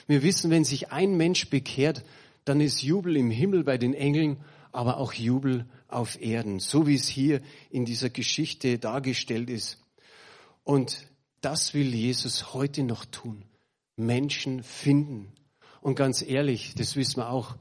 Wir 0.07 0.23
wissen, 0.23 0.51
wenn 0.51 0.65
sich 0.65 0.93
ein 0.93 1.17
Mensch 1.17 1.49
bekehrt, 1.49 2.05
dann 2.45 2.61
ist 2.61 2.83
Jubel 2.83 3.17
im 3.17 3.31
Himmel 3.31 3.65
bei 3.65 3.79
den 3.79 3.95
Engeln, 3.95 4.37
aber 4.71 4.99
auch 4.99 5.15
Jubel 5.15 5.65
auf 5.89 6.21
Erden, 6.21 6.61
so 6.61 6.87
wie 6.87 6.95
es 6.95 7.09
hier 7.09 7.41
in 7.71 7.87
dieser 7.87 8.11
Geschichte 8.11 8.79
dargestellt 8.79 9.49
ist. 9.49 9.79
Und 10.65 11.07
das 11.41 11.75
will 11.75 11.95
Jesus 11.95 12.55
heute 12.55 12.83
noch 12.83 13.05
tun. 13.05 13.45
Menschen 13.97 14.63
finden. 14.63 15.33
Und 15.81 15.95
ganz 15.95 16.23
ehrlich, 16.23 16.75
das 16.75 16.97
wissen 16.97 17.19
wir 17.19 17.29
auch, 17.31 17.57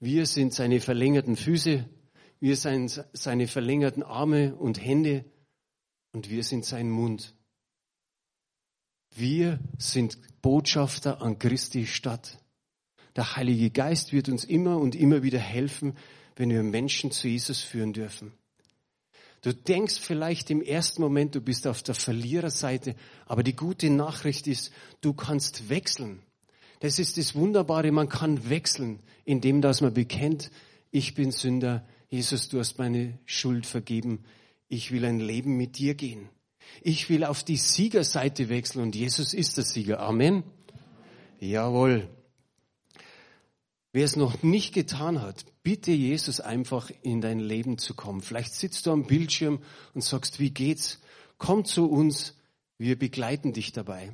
wir 0.00 0.26
sind 0.26 0.52
seine 0.52 0.80
verlängerten 0.80 1.36
Füße, 1.36 1.88
wir 2.40 2.56
sind 2.56 3.04
seine 3.12 3.46
verlängerten 3.46 4.02
Arme 4.02 4.56
und 4.56 4.82
Hände 4.82 5.24
und 6.12 6.30
wir 6.30 6.42
sind 6.42 6.64
sein 6.64 6.90
Mund. 6.90 7.34
Wir 9.14 9.60
sind 9.78 10.18
Botschafter 10.42 11.22
an 11.22 11.38
Christi 11.38 11.86
Stadt. 11.86 12.38
Der 13.16 13.36
Heilige 13.36 13.70
Geist 13.70 14.12
wird 14.12 14.28
uns 14.28 14.44
immer 14.44 14.78
und 14.78 14.94
immer 14.94 15.22
wieder 15.22 15.38
helfen, 15.38 15.96
wenn 16.36 16.50
wir 16.50 16.62
Menschen 16.62 17.10
zu 17.10 17.28
Jesus 17.28 17.62
führen 17.62 17.94
dürfen. 17.94 18.32
Du 19.46 19.54
denkst 19.54 20.00
vielleicht 20.00 20.50
im 20.50 20.60
ersten 20.60 21.00
Moment, 21.00 21.36
du 21.36 21.40
bist 21.40 21.68
auf 21.68 21.80
der 21.84 21.94
Verliererseite, 21.94 22.96
aber 23.26 23.44
die 23.44 23.54
gute 23.54 23.90
Nachricht 23.90 24.48
ist, 24.48 24.72
du 25.02 25.12
kannst 25.12 25.68
wechseln. 25.68 26.20
Das 26.80 26.98
ist 26.98 27.16
das 27.16 27.36
Wunderbare, 27.36 27.92
man 27.92 28.08
kann 28.08 28.50
wechseln, 28.50 28.98
indem 29.24 29.60
dass 29.60 29.82
man 29.82 29.94
bekennt, 29.94 30.50
ich 30.90 31.14
bin 31.14 31.30
Sünder, 31.30 31.86
Jesus, 32.08 32.48
du 32.48 32.58
hast 32.58 32.78
meine 32.78 33.20
Schuld 33.24 33.66
vergeben, 33.66 34.24
ich 34.66 34.90
will 34.90 35.04
ein 35.04 35.20
Leben 35.20 35.56
mit 35.56 35.78
dir 35.78 35.94
gehen. 35.94 36.28
Ich 36.82 37.08
will 37.08 37.22
auf 37.22 37.44
die 37.44 37.56
Siegerseite 37.56 38.48
wechseln 38.48 38.82
und 38.82 38.96
Jesus 38.96 39.32
ist 39.32 39.58
der 39.58 39.64
Sieger. 39.64 40.00
Amen. 40.00 40.42
Jawohl. 41.38 42.08
Wer 43.96 44.04
es 44.04 44.14
noch 44.14 44.42
nicht 44.42 44.74
getan 44.74 45.22
hat, 45.22 45.46
bitte 45.62 45.90
Jesus 45.90 46.38
einfach 46.40 46.90
in 47.00 47.22
dein 47.22 47.38
Leben 47.38 47.78
zu 47.78 47.94
kommen. 47.94 48.20
Vielleicht 48.20 48.52
sitzt 48.52 48.84
du 48.84 48.90
am 48.90 49.06
Bildschirm 49.06 49.60
und 49.94 50.04
sagst, 50.04 50.38
wie 50.38 50.50
geht's? 50.50 51.00
Komm 51.38 51.64
zu 51.64 51.88
uns, 51.90 52.34
wir 52.76 52.98
begleiten 52.98 53.54
dich 53.54 53.72
dabei. 53.72 54.12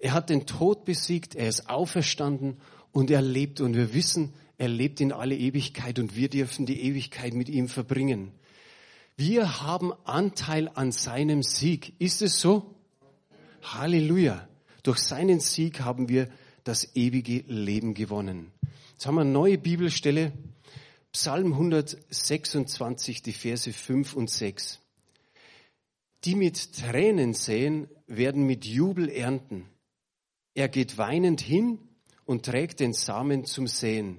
Er 0.00 0.12
hat 0.12 0.28
den 0.28 0.44
Tod 0.44 0.84
besiegt, 0.84 1.36
er 1.36 1.48
ist 1.48 1.70
auferstanden 1.70 2.56
und 2.90 3.12
er 3.12 3.22
lebt 3.22 3.60
und 3.60 3.76
wir 3.76 3.94
wissen, 3.94 4.34
er 4.58 4.66
lebt 4.66 5.00
in 5.00 5.12
alle 5.12 5.36
Ewigkeit 5.36 6.00
und 6.00 6.16
wir 6.16 6.28
dürfen 6.28 6.66
die 6.66 6.82
Ewigkeit 6.82 7.32
mit 7.32 7.48
ihm 7.48 7.68
verbringen. 7.68 8.32
Wir 9.16 9.62
haben 9.62 9.92
Anteil 10.02 10.68
an 10.74 10.90
seinem 10.90 11.44
Sieg. 11.44 11.94
Ist 12.00 12.22
es 12.22 12.40
so? 12.40 12.74
Halleluja. 13.62 14.48
Durch 14.82 14.98
seinen 14.98 15.38
Sieg 15.38 15.78
haben 15.78 16.08
wir 16.08 16.28
das 16.64 16.96
ewige 16.96 17.44
Leben 17.46 17.94
gewonnen. 17.94 18.50
Jetzt 19.00 19.06
haben 19.06 19.14
wir 19.14 19.22
eine 19.22 19.30
neue 19.30 19.56
Bibelstelle, 19.56 20.30
Psalm 21.10 21.54
126, 21.54 23.22
die 23.22 23.32
Verse 23.32 23.72
5 23.72 24.12
und 24.12 24.28
6. 24.28 24.78
Die 26.26 26.34
mit 26.34 26.74
Tränen 26.74 27.32
säen, 27.32 27.88
werden 28.06 28.44
mit 28.44 28.66
Jubel 28.66 29.08
ernten. 29.08 29.64
Er 30.52 30.68
geht 30.68 30.98
weinend 30.98 31.40
hin 31.40 31.78
und 32.26 32.44
trägt 32.44 32.80
den 32.80 32.92
Samen 32.92 33.46
zum 33.46 33.66
Säen. 33.68 34.18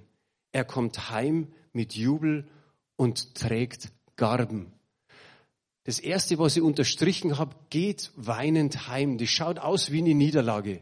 Er 0.52 0.66
kommt 0.66 1.12
heim 1.12 1.54
mit 1.74 1.94
Jubel 1.94 2.50
und 2.96 3.36
trägt 3.36 3.92
Garben. 4.16 4.74
Das 5.84 6.00
erste, 6.00 6.40
was 6.40 6.58
ich 6.58 6.64
unterstrichen 6.64 7.38
habe, 7.38 7.56
geht 7.70 8.12
weinend 8.16 8.88
heim. 8.88 9.20
Das 9.20 9.30
schaut 9.30 9.60
aus 9.60 9.92
wie 9.92 10.00
eine 10.00 10.16
Niederlage. 10.16 10.82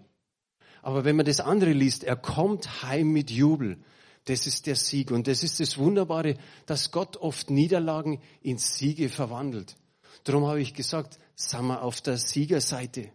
Aber 0.81 1.05
wenn 1.05 1.15
man 1.15 1.25
das 1.25 1.39
andere 1.39 1.73
liest, 1.73 2.03
er 2.03 2.15
kommt 2.15 2.83
heim 2.83 3.11
mit 3.11 3.31
Jubel. 3.31 3.77
Das 4.25 4.47
ist 4.47 4.67
der 4.67 4.75
Sieg. 4.75 5.11
Und 5.11 5.27
das 5.27 5.43
ist 5.43 5.59
das 5.59 5.77
Wunderbare, 5.77 6.35
dass 6.65 6.91
Gott 6.91 7.17
oft 7.17 7.49
Niederlagen 7.49 8.21
in 8.41 8.57
Siege 8.57 9.09
verwandelt. 9.09 9.75
Darum 10.23 10.45
habe 10.45 10.61
ich 10.61 10.73
gesagt, 10.73 11.17
sind 11.35 11.67
wir 11.67 11.81
auf 11.81 12.01
der 12.01 12.17
Siegerseite. 12.17 13.11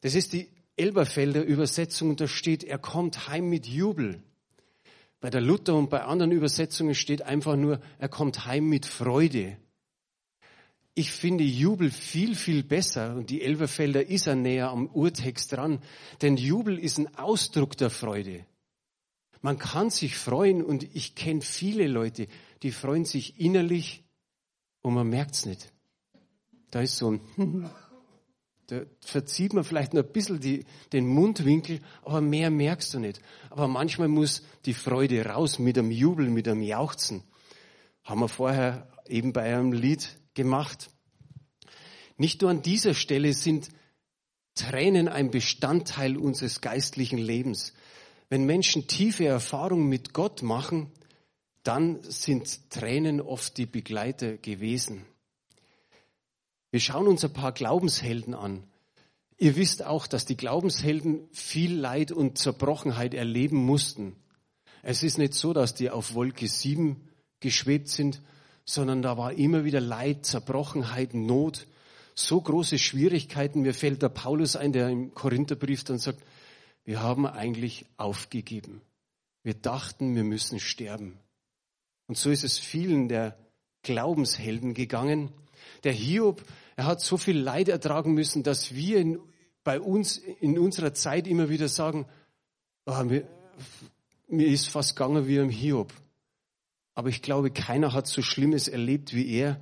Das 0.00 0.14
ist 0.14 0.32
die 0.32 0.48
Elberfelder 0.76 1.42
Übersetzung 1.42 2.10
und 2.10 2.20
da 2.20 2.28
steht, 2.28 2.64
er 2.64 2.78
kommt 2.78 3.28
heim 3.28 3.48
mit 3.48 3.66
Jubel. 3.66 4.22
Bei 5.20 5.30
der 5.30 5.40
Luther 5.40 5.74
und 5.74 5.90
bei 5.90 6.02
anderen 6.04 6.30
Übersetzungen 6.30 6.94
steht 6.94 7.22
einfach 7.22 7.56
nur, 7.56 7.80
er 7.98 8.08
kommt 8.08 8.46
heim 8.46 8.68
mit 8.68 8.86
Freude. 8.86 9.56
Ich 10.98 11.12
finde 11.12 11.44
Jubel 11.44 11.92
viel, 11.92 12.34
viel 12.34 12.64
besser 12.64 13.14
und 13.14 13.30
die 13.30 13.42
Elberfelder 13.42 14.08
ist 14.08 14.26
er 14.26 14.34
näher 14.34 14.70
am 14.70 14.88
Urtext 14.88 15.52
dran, 15.52 15.80
denn 16.22 16.36
Jubel 16.36 16.76
ist 16.76 16.98
ein 16.98 17.14
Ausdruck 17.14 17.76
der 17.76 17.88
Freude. 17.88 18.44
Man 19.40 19.58
kann 19.58 19.90
sich 19.90 20.16
freuen 20.16 20.60
und 20.60 20.96
ich 20.96 21.14
kenne 21.14 21.42
viele 21.42 21.86
Leute, 21.86 22.26
die 22.64 22.72
freuen 22.72 23.04
sich 23.04 23.38
innerlich 23.38 24.02
und 24.82 24.94
man 24.94 25.08
merkt's 25.08 25.46
nicht. 25.46 25.72
Da 26.72 26.80
ist 26.80 26.96
so 26.96 27.12
ein, 27.12 27.20
da 28.66 28.80
verzieht 29.00 29.52
man 29.52 29.62
vielleicht 29.62 29.94
noch 29.94 30.02
ein 30.02 30.12
bisschen 30.12 30.40
die, 30.40 30.64
den 30.92 31.06
Mundwinkel, 31.06 31.78
aber 32.02 32.20
mehr 32.20 32.50
merkst 32.50 32.92
du 32.94 32.98
nicht. 32.98 33.20
Aber 33.50 33.68
manchmal 33.68 34.08
muss 34.08 34.42
die 34.64 34.74
Freude 34.74 35.24
raus 35.24 35.60
mit 35.60 35.78
einem 35.78 35.92
Jubel, 35.92 36.28
mit 36.28 36.48
einem 36.48 36.62
Jauchzen. 36.62 37.22
Haben 38.02 38.22
wir 38.22 38.28
vorher 38.28 38.90
eben 39.06 39.32
bei 39.32 39.42
einem 39.42 39.70
Lied 39.72 40.17
gemacht. 40.38 40.88
Nicht 42.16 42.42
nur 42.42 42.50
an 42.50 42.62
dieser 42.62 42.94
Stelle 42.94 43.32
sind 43.32 43.70
Tränen 44.54 45.08
ein 45.08 45.32
Bestandteil 45.32 46.16
unseres 46.16 46.60
geistlichen 46.60 47.18
Lebens. 47.18 47.74
Wenn 48.28 48.46
Menschen 48.46 48.86
tiefe 48.86 49.26
Erfahrungen 49.26 49.88
mit 49.88 50.14
Gott 50.14 50.42
machen, 50.42 50.92
dann 51.64 52.00
sind 52.04 52.70
Tränen 52.70 53.20
oft 53.20 53.56
die 53.58 53.66
Begleiter 53.66 54.36
gewesen. 54.36 55.04
Wir 56.70 56.80
schauen 56.80 57.08
uns 57.08 57.24
ein 57.24 57.32
paar 57.32 57.52
Glaubenshelden 57.52 58.34
an. 58.34 58.62
Ihr 59.38 59.56
wisst 59.56 59.84
auch, 59.84 60.06
dass 60.06 60.24
die 60.24 60.36
Glaubenshelden 60.36 61.28
viel 61.32 61.74
Leid 61.74 62.12
und 62.12 62.38
Zerbrochenheit 62.38 63.12
erleben 63.12 63.56
mussten. 63.56 64.14
Es 64.82 65.02
ist 65.02 65.18
nicht 65.18 65.34
so, 65.34 65.52
dass 65.52 65.74
die 65.74 65.90
auf 65.90 66.14
Wolke 66.14 66.46
7 66.46 67.08
geschwebt 67.40 67.88
sind, 67.88 68.22
sondern 68.68 69.00
da 69.00 69.16
war 69.16 69.32
immer 69.32 69.64
wieder 69.64 69.80
Leid, 69.80 70.26
Zerbrochenheit, 70.26 71.14
Not, 71.14 71.66
so 72.14 72.38
große 72.38 72.78
Schwierigkeiten. 72.78 73.62
Mir 73.62 73.72
fällt 73.72 74.02
der 74.02 74.10
Paulus 74.10 74.56
ein, 74.56 74.74
der 74.74 74.90
im 74.90 75.14
Korintherbrief 75.14 75.84
dann 75.84 75.98
sagt, 75.98 76.22
wir 76.84 77.02
haben 77.02 77.26
eigentlich 77.26 77.86
aufgegeben. 77.96 78.82
Wir 79.42 79.54
dachten, 79.54 80.14
wir 80.14 80.24
müssen 80.24 80.60
sterben. 80.60 81.18
Und 82.08 82.18
so 82.18 82.28
ist 82.28 82.44
es 82.44 82.58
vielen 82.58 83.08
der 83.08 83.38
Glaubenshelden 83.84 84.74
gegangen. 84.74 85.30
Der 85.84 85.92
Hiob, 85.92 86.44
er 86.76 86.84
hat 86.84 87.00
so 87.00 87.16
viel 87.16 87.38
Leid 87.38 87.70
ertragen 87.70 88.12
müssen, 88.12 88.42
dass 88.42 88.74
wir 88.74 88.98
in, 88.98 89.18
bei 89.64 89.80
uns 89.80 90.18
in 90.18 90.58
unserer 90.58 90.92
Zeit 90.92 91.26
immer 91.26 91.48
wieder 91.48 91.68
sagen, 91.68 92.04
oh, 92.84 93.02
mir, 93.02 93.26
mir 94.26 94.46
ist 94.46 94.68
fast 94.68 94.94
gegangen 94.94 95.26
wie 95.26 95.36
im 95.36 95.48
Hiob. 95.48 95.90
Aber 96.98 97.10
ich 97.10 97.22
glaube, 97.22 97.52
keiner 97.52 97.92
hat 97.92 98.08
so 98.08 98.22
Schlimmes 98.22 98.66
erlebt 98.66 99.14
wie 99.14 99.30
er. 99.30 99.60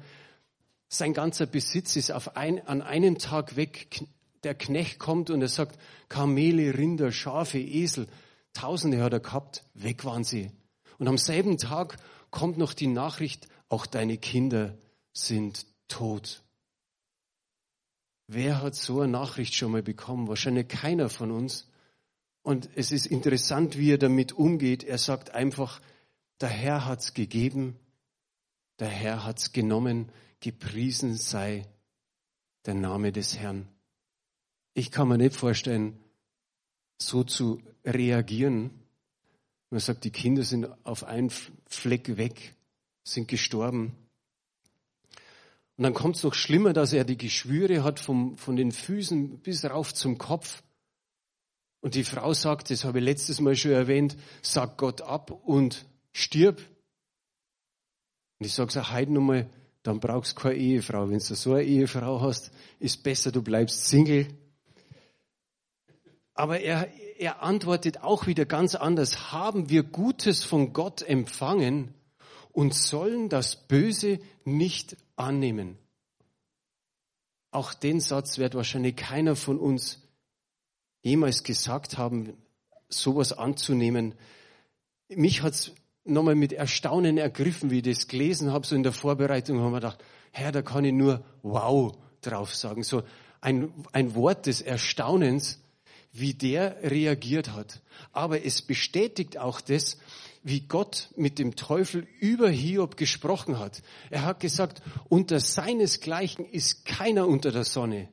Sein 0.89 1.13
ganzer 1.13 1.45
Besitz 1.45 1.95
ist 1.95 2.11
ein, 2.11 2.67
an 2.67 2.81
einem 2.81 3.19
Tag 3.19 3.57
weg. 3.57 4.07
Der 4.43 4.55
Knecht 4.55 4.99
kommt 4.99 5.29
und 5.29 5.43
er 5.43 5.49
sagt, 5.49 5.79
Kamele, 6.09 6.79
Rinder, 6.79 7.13
Schafe, 7.13 7.59
Esel, 7.59 8.07
Tausende 8.55 9.03
hat 9.03 9.13
er 9.13 9.21
gehabt, 9.21 9.65
weg 9.75 10.07
waren 10.07 10.25
sie. 10.25 10.51
Und 10.97 11.09
am 11.09 11.19
selben 11.19 11.59
Tag 11.59 11.99
kommt 12.31 12.57
noch 12.57 12.73
die 12.73 12.87
Nachricht, 12.87 13.49
auch 13.69 13.85
deine 13.85 14.17
Kinder 14.17 14.79
sind 15.13 15.67
tot. 15.89 16.43
Wer 18.29 18.63
hat 18.63 18.77
so 18.77 19.03
eine 19.03 19.13
Nachricht 19.13 19.55
schon 19.55 19.73
mal 19.73 19.83
bekommen? 19.83 20.27
Wahrscheinlich 20.27 20.69
keiner 20.69 21.11
von 21.11 21.31
uns. 21.31 21.69
Und 22.41 22.71
es 22.77 22.93
ist 22.93 23.05
interessant, 23.05 23.77
wie 23.77 23.93
er 23.93 23.99
damit 23.99 24.33
umgeht. 24.33 24.85
Er 24.85 24.97
sagt 24.97 25.33
einfach, 25.35 25.83
der 26.41 26.49
Herr 26.49 26.85
hat's 26.85 27.15
gegeben, 27.15 27.79
der 28.79 28.89
Herr 28.89 29.25
hat's 29.25 29.53
genommen, 29.53 30.11
gepriesen 30.41 31.17
sei 31.17 31.67
der 32.67 32.75
Name 32.75 33.13
des 33.13 33.39
Herrn. 33.39 33.69
Ich 34.75 34.91
kann 34.91 35.09
mir 35.09 35.19
nicht 35.19 35.35
vorstellen, 35.35 35.99
so 37.01 37.25
zu 37.25 37.63
reagieren. 37.85 38.71
Man 39.71 39.81
sagt, 39.81 40.05
die 40.05 40.11
Kinder 40.11 40.43
sind 40.43 40.69
auf 40.85 41.05
einen 41.05 41.31
Fleck 41.67 42.17
weg, 42.17 42.55
sind 43.05 43.29
gestorben. 43.29 43.97
Und 45.77 45.85
dann 45.85 45.95
kommt 45.95 46.17
es 46.17 46.23
noch 46.23 46.35
schlimmer, 46.35 46.73
dass 46.73 46.93
er 46.93 47.05
die 47.05 47.19
Geschwüre 47.19 47.85
hat 47.85 48.01
vom, 48.01 48.37
von 48.39 48.57
den 48.57 48.73
Füßen 48.73 49.41
bis 49.41 49.65
rauf 49.65 49.93
zum 49.95 50.19
Kopf. 50.19 50.63
Und 51.81 51.95
die 51.95 52.05
Frau 52.05 52.33
sagt, 52.33 52.71
das 52.71 52.85
habe 52.85 52.99
ich 52.99 53.05
letztes 53.05 53.41
Mal 53.41 53.57
schon 53.57 53.73
erwähnt, 53.73 54.17
sag 54.43 54.79
Gott 54.79 55.03
ab 55.03 55.31
und 55.31 55.87
stirb. 56.17 56.59
Und 58.39 58.47
ich 58.47 58.55
sage 58.55 58.71
es 58.71 58.77
auch 58.77 58.93
heute 58.93 59.13
nochmal, 59.13 59.51
dann 59.83 60.01
brauchst 60.01 60.33
du 60.33 60.43
keine 60.43 60.57
Ehefrau. 60.57 61.09
Wenn 61.09 61.19
du 61.19 61.35
so 61.35 61.53
eine 61.53 61.63
Ehefrau 61.63 62.21
hast, 62.23 62.51
ist 62.79 63.03
besser, 63.03 63.33
du 63.33 63.43
bleibst 63.43 63.89
Single. 63.89 64.27
Aber 66.35 66.61
er, 66.61 66.89
er 67.19 67.43
antwortet 67.43 68.03
auch 68.03 68.27
wieder 68.27 68.47
ganz 68.47 68.75
anders. 68.75 69.33
Haben 69.33 69.69
wir 69.69 69.83
Gutes 69.83 70.43
von 70.43 70.73
Gott 70.73 71.03
empfangen 71.03 71.95
und 72.51 72.75
sollen 72.75 73.29
das 73.29 73.69
Böse 73.69 74.19
nicht 74.45 74.97
annehmen? 75.17 75.79
Auch 77.51 77.75
den 77.75 78.01
Satz 78.01 78.39
wird 78.39 78.55
wahrscheinlich 78.55 78.97
keiner 78.97 79.37
von 79.37 79.59
uns 79.59 80.03
jemals 81.03 81.43
gesagt 81.43 81.97
haben, 81.97 82.37
sowas 82.89 83.33
anzunehmen. 83.33 84.15
Mich 85.09 85.43
hat's 85.43 85.73
nochmal 86.07 86.35
mit 86.35 86.53
Erstaunen 86.53 87.19
ergriffen, 87.19 87.71
wie 87.71 87.79
ich 87.79 87.83
das 87.83 88.09
gelesen 88.09 88.53
habe, 88.53 88.67
so 88.67 88.75
in 88.75 88.83
der 88.83 88.93
Vorbereitung, 88.93 89.61
haben 89.61 89.73
wir 89.73 89.81
gedacht, 89.81 90.03
Herr, 90.33 90.53
da 90.53 90.63
kann 90.63 90.85
ich 90.85 90.93
nur 90.93 91.25
wow 91.43 91.97
drauf 92.21 92.55
sagen. 92.55 92.83
So 92.83 93.03
ein, 93.41 93.73
ein 93.93 94.15
Wort 94.15 94.47
des 94.47 94.61
Erstaunens, 94.61 95.61
wie 96.13 96.35
der 96.35 96.77
reagiert 96.83 97.53
hat. 97.53 97.83
Aber 98.13 98.45
es 98.45 98.63
bestätigt 98.63 99.39
auch 99.39 99.61
das, 99.61 99.99
wie 100.43 100.61
Gott 100.61 101.11
mit 101.17 101.39
dem 101.39 101.57
Teufel 101.57 102.07
über 102.21 102.49
Hiob 102.49 102.97
gesprochen 102.97 103.59
hat. 103.59 103.83
Er 104.11 104.23
hat 104.23 104.41
gesagt, 104.41 104.81
unter 105.09 105.41
seinesgleichen 105.41 106.47
ist 106.47 106.85
keiner 106.85 107.27
unter 107.27 107.51
der 107.51 107.65
Sonne. 107.65 108.09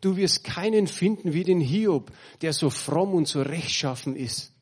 Du 0.00 0.16
wirst 0.16 0.44
keinen 0.44 0.86
finden 0.86 1.32
wie 1.32 1.44
den 1.44 1.60
Hiob, 1.60 2.10
der 2.40 2.52
so 2.52 2.70
fromm 2.70 3.14
und 3.14 3.28
so 3.28 3.42
rechtschaffen 3.42 4.16
ist. 4.16 4.52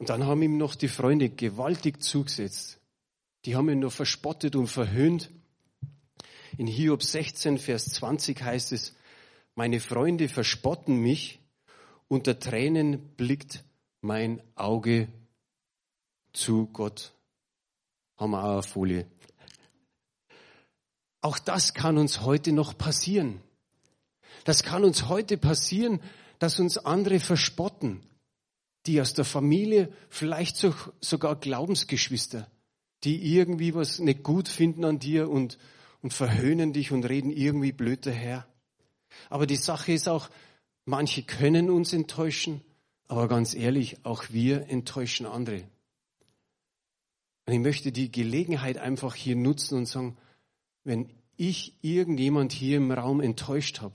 Und 0.00 0.08
dann 0.08 0.24
haben 0.24 0.40
ihm 0.40 0.56
noch 0.56 0.76
die 0.76 0.88
Freunde 0.88 1.28
gewaltig 1.28 2.02
zugesetzt. 2.02 2.80
Die 3.44 3.54
haben 3.54 3.68
ihn 3.68 3.80
nur 3.80 3.90
verspottet 3.90 4.56
und 4.56 4.66
verhöhnt. 4.66 5.30
In 6.56 6.66
Hiob 6.66 7.02
16, 7.02 7.58
Vers 7.58 7.84
20 7.84 8.42
heißt 8.42 8.72
es, 8.72 8.96
meine 9.54 9.78
Freunde 9.78 10.30
verspotten 10.30 10.96
mich, 10.96 11.38
unter 12.08 12.38
Tränen 12.40 13.14
blickt 13.16 13.62
mein 14.00 14.42
Auge 14.54 15.08
zu 16.32 16.66
Gott. 16.68 17.12
Haben 18.16 18.30
wir 18.30 18.42
auch 18.42 18.52
eine 18.52 18.62
Folie. 18.62 19.06
Auch 21.20 21.38
das 21.38 21.74
kann 21.74 21.98
uns 21.98 22.22
heute 22.22 22.52
noch 22.52 22.78
passieren. 22.78 23.42
Das 24.44 24.62
kann 24.62 24.82
uns 24.82 25.10
heute 25.10 25.36
passieren, 25.36 26.00
dass 26.38 26.58
uns 26.58 26.78
andere 26.78 27.20
verspotten, 27.20 28.00
die 28.86 29.00
aus 29.00 29.14
der 29.14 29.24
Familie, 29.24 29.92
vielleicht 30.08 30.56
sogar 31.00 31.36
Glaubensgeschwister, 31.36 32.50
die 33.04 33.34
irgendwie 33.36 33.74
was 33.74 33.98
nicht 33.98 34.22
gut 34.22 34.48
finden 34.48 34.84
an 34.84 34.98
dir 34.98 35.28
und, 35.28 35.58
und 36.02 36.12
verhöhnen 36.12 36.72
dich 36.72 36.92
und 36.92 37.04
reden 37.04 37.30
irgendwie 37.30 37.72
blöd 37.72 38.06
daher. 38.06 38.46
Aber 39.28 39.46
die 39.46 39.56
Sache 39.56 39.92
ist 39.92 40.08
auch, 40.08 40.30
manche 40.84 41.22
können 41.22 41.70
uns 41.70 41.92
enttäuschen, 41.92 42.62
aber 43.06 43.28
ganz 43.28 43.54
ehrlich, 43.54 44.04
auch 44.04 44.24
wir 44.30 44.68
enttäuschen 44.68 45.26
andere. 45.26 45.64
Und 47.46 47.54
ich 47.54 47.60
möchte 47.60 47.92
die 47.92 48.10
Gelegenheit 48.12 48.78
einfach 48.78 49.14
hier 49.14 49.36
nutzen 49.36 49.76
und 49.76 49.86
sagen, 49.86 50.16
wenn 50.84 51.10
ich 51.36 51.74
irgendjemand 51.82 52.52
hier 52.52 52.76
im 52.76 52.92
Raum 52.92 53.20
enttäuscht 53.20 53.80
habe 53.80 53.94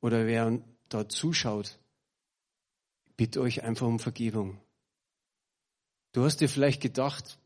oder 0.00 0.26
wer 0.26 0.60
da 0.88 1.08
zuschaut, 1.08 1.78
bitte 3.20 3.42
euch 3.42 3.64
einfach 3.64 3.86
um 3.86 3.98
Vergebung. 3.98 4.56
Du 6.12 6.24
hast 6.24 6.38
dir 6.38 6.48
vielleicht 6.48 6.80
gedacht, 6.80 7.38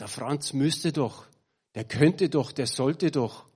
der 0.00 0.08
Franz 0.08 0.52
müsste 0.52 0.90
doch, 0.90 1.28
der 1.76 1.84
könnte 1.84 2.28
doch, 2.28 2.50
der 2.50 2.66
sollte 2.66 3.12
doch. 3.12 3.46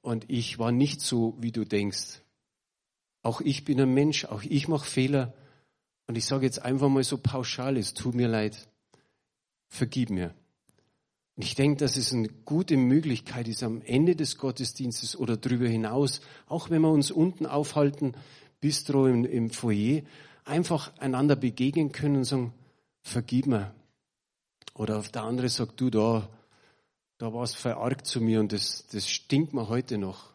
Und 0.00 0.24
ich 0.30 0.58
war 0.58 0.72
nicht 0.72 1.02
so, 1.02 1.36
wie 1.40 1.52
du 1.52 1.66
denkst. 1.66 2.22
Auch 3.20 3.42
ich 3.42 3.66
bin 3.66 3.82
ein 3.82 3.92
Mensch, 3.92 4.24
auch 4.24 4.42
ich 4.42 4.66
mache 4.66 4.86
Fehler. 4.86 5.34
Und 6.06 6.16
ich 6.16 6.24
sage 6.24 6.46
jetzt 6.46 6.62
einfach 6.62 6.88
mal 6.88 7.04
so 7.04 7.18
pauschal, 7.18 7.76
es 7.76 7.92
tut 7.92 8.14
mir 8.14 8.28
leid. 8.28 8.66
Vergib 9.68 10.08
mir. 10.08 10.34
Und 11.36 11.44
ich 11.44 11.54
denke, 11.54 11.80
dass 11.80 11.98
es 11.98 12.14
eine 12.14 12.28
gute 12.28 12.78
Möglichkeit 12.78 13.46
ist, 13.46 13.62
am 13.62 13.82
Ende 13.82 14.16
des 14.16 14.38
Gottesdienstes 14.38 15.16
oder 15.16 15.36
darüber 15.36 15.68
hinaus, 15.68 16.22
auch 16.46 16.70
wenn 16.70 16.80
wir 16.80 16.90
uns 16.90 17.10
unten 17.10 17.44
aufhalten, 17.44 18.14
Bistro 18.60 19.06
im, 19.06 19.26
im 19.26 19.50
Foyer, 19.50 20.02
einfach 20.50 20.92
einander 20.98 21.36
begegnen 21.36 21.92
können 21.92 22.16
und 22.16 22.24
sagen, 22.24 22.52
vergib 23.02 23.46
mir. 23.46 23.74
Oder 24.74 24.98
auf 24.98 25.08
der 25.10 25.22
andere 25.22 25.48
sagt, 25.48 25.80
du 25.80 25.90
da, 25.90 26.28
da 27.18 27.32
war 27.32 27.44
es 27.44 27.54
verargt 27.54 28.06
zu 28.06 28.20
mir 28.20 28.40
und 28.40 28.52
das, 28.52 28.86
das 28.88 29.08
stinkt 29.08 29.54
mir 29.54 29.68
heute 29.68 29.96
noch. 29.96 30.30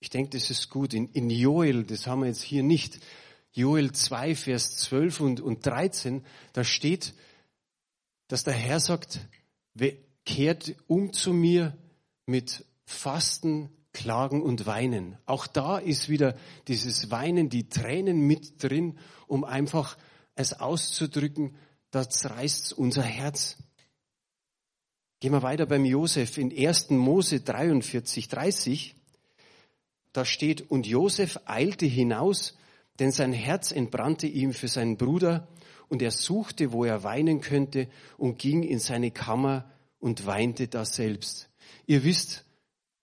Ich 0.00 0.10
denke, 0.10 0.30
das 0.30 0.50
ist 0.50 0.68
gut. 0.68 0.94
In, 0.94 1.08
in 1.12 1.30
Joel, 1.30 1.84
das 1.84 2.06
haben 2.06 2.22
wir 2.22 2.26
jetzt 2.26 2.42
hier 2.42 2.64
nicht, 2.64 3.00
Joel 3.52 3.92
2, 3.92 4.34
Vers 4.34 4.76
12 4.78 5.20
und, 5.20 5.40
und 5.40 5.64
13, 5.64 6.24
da 6.54 6.64
steht, 6.64 7.14
dass 8.26 8.44
der 8.44 8.54
Herr 8.54 8.80
sagt, 8.80 9.20
kehrt 10.24 10.74
um 10.86 11.12
zu 11.12 11.32
mir 11.32 11.76
mit 12.26 12.64
Fasten, 12.84 13.70
Klagen 13.92 14.42
und 14.42 14.66
Weinen. 14.66 15.18
Auch 15.26 15.46
da 15.46 15.78
ist 15.78 16.08
wieder 16.08 16.36
dieses 16.68 17.10
Weinen, 17.10 17.48
die 17.48 17.68
Tränen 17.68 18.26
mit 18.26 18.62
drin, 18.62 18.98
um 19.26 19.44
einfach 19.44 19.96
es 20.34 20.54
auszudrücken, 20.54 21.54
das 21.90 22.28
reißt 22.28 22.72
unser 22.72 23.02
Herz. 23.02 23.56
Gehen 25.20 25.32
wir 25.32 25.42
weiter 25.42 25.66
beim 25.66 25.84
Josef 25.84 26.38
in 26.38 26.50
1. 26.50 26.90
Mose 26.90 27.40
43, 27.40 28.28
30. 28.28 28.96
Da 30.12 30.24
steht, 30.24 30.70
und 30.70 30.86
Josef 30.86 31.38
eilte 31.44 31.86
hinaus, 31.86 32.56
denn 32.98 33.12
sein 33.12 33.32
Herz 33.32 33.72
entbrannte 33.72 34.26
ihm 34.26 34.52
für 34.52 34.68
seinen 34.68 34.96
Bruder, 34.96 35.48
und 35.88 36.00
er 36.00 36.10
suchte, 36.10 36.72
wo 36.72 36.84
er 36.84 37.04
weinen 37.04 37.42
könnte, 37.42 37.88
und 38.16 38.38
ging 38.38 38.62
in 38.62 38.78
seine 38.78 39.10
Kammer 39.10 39.70
und 40.00 40.26
weinte 40.26 40.66
da 40.66 40.84
selbst. 40.84 41.50
Ihr 41.86 42.02
wisst, 42.04 42.44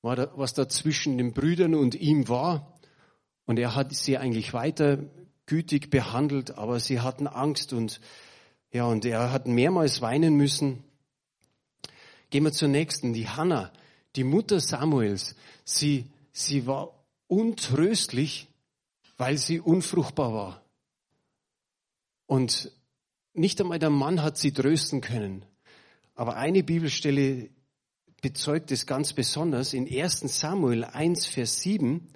was 0.01 0.53
da 0.53 0.69
zwischen 0.69 1.17
den 1.17 1.33
Brüdern 1.33 1.75
und 1.75 1.95
ihm 1.95 2.27
war. 2.29 2.73
Und 3.45 3.59
er 3.59 3.75
hat 3.75 3.93
sie 3.93 4.17
eigentlich 4.17 4.53
weiter 4.53 4.99
gütig 5.45 5.89
behandelt, 5.89 6.57
aber 6.57 6.79
sie 6.79 6.99
hatten 7.01 7.27
Angst 7.27 7.73
und 7.73 7.99
ja, 8.71 8.85
und 8.85 9.03
er 9.03 9.31
hat 9.31 9.47
mehrmals 9.47 10.01
weinen 10.01 10.35
müssen. 10.35 10.83
Gehen 12.29 12.43
wir 12.43 12.51
zur 12.51 12.67
nächsten, 12.67 13.13
die 13.13 13.27
Hannah, 13.27 13.73
die 14.15 14.23
Mutter 14.23 14.59
Samuels. 14.59 15.35
Sie, 15.65 16.05
sie 16.31 16.67
war 16.67 16.93
untröstlich, 17.27 18.47
weil 19.17 19.37
sie 19.37 19.59
unfruchtbar 19.59 20.33
war. 20.33 20.63
Und 22.27 22.71
nicht 23.33 23.59
einmal 23.59 23.79
der 23.79 23.89
Mann 23.89 24.21
hat 24.21 24.37
sie 24.37 24.51
trösten 24.51 25.01
können. 25.01 25.43
Aber 26.13 26.35
eine 26.35 26.63
Bibelstelle 26.63 27.49
bezeugt 28.21 28.71
es 28.71 28.85
ganz 28.85 29.13
besonders. 29.13 29.73
In 29.73 29.87
1 29.87 30.21
Samuel 30.39 30.83
1, 30.83 31.25
Vers 31.25 31.61
7, 31.61 32.07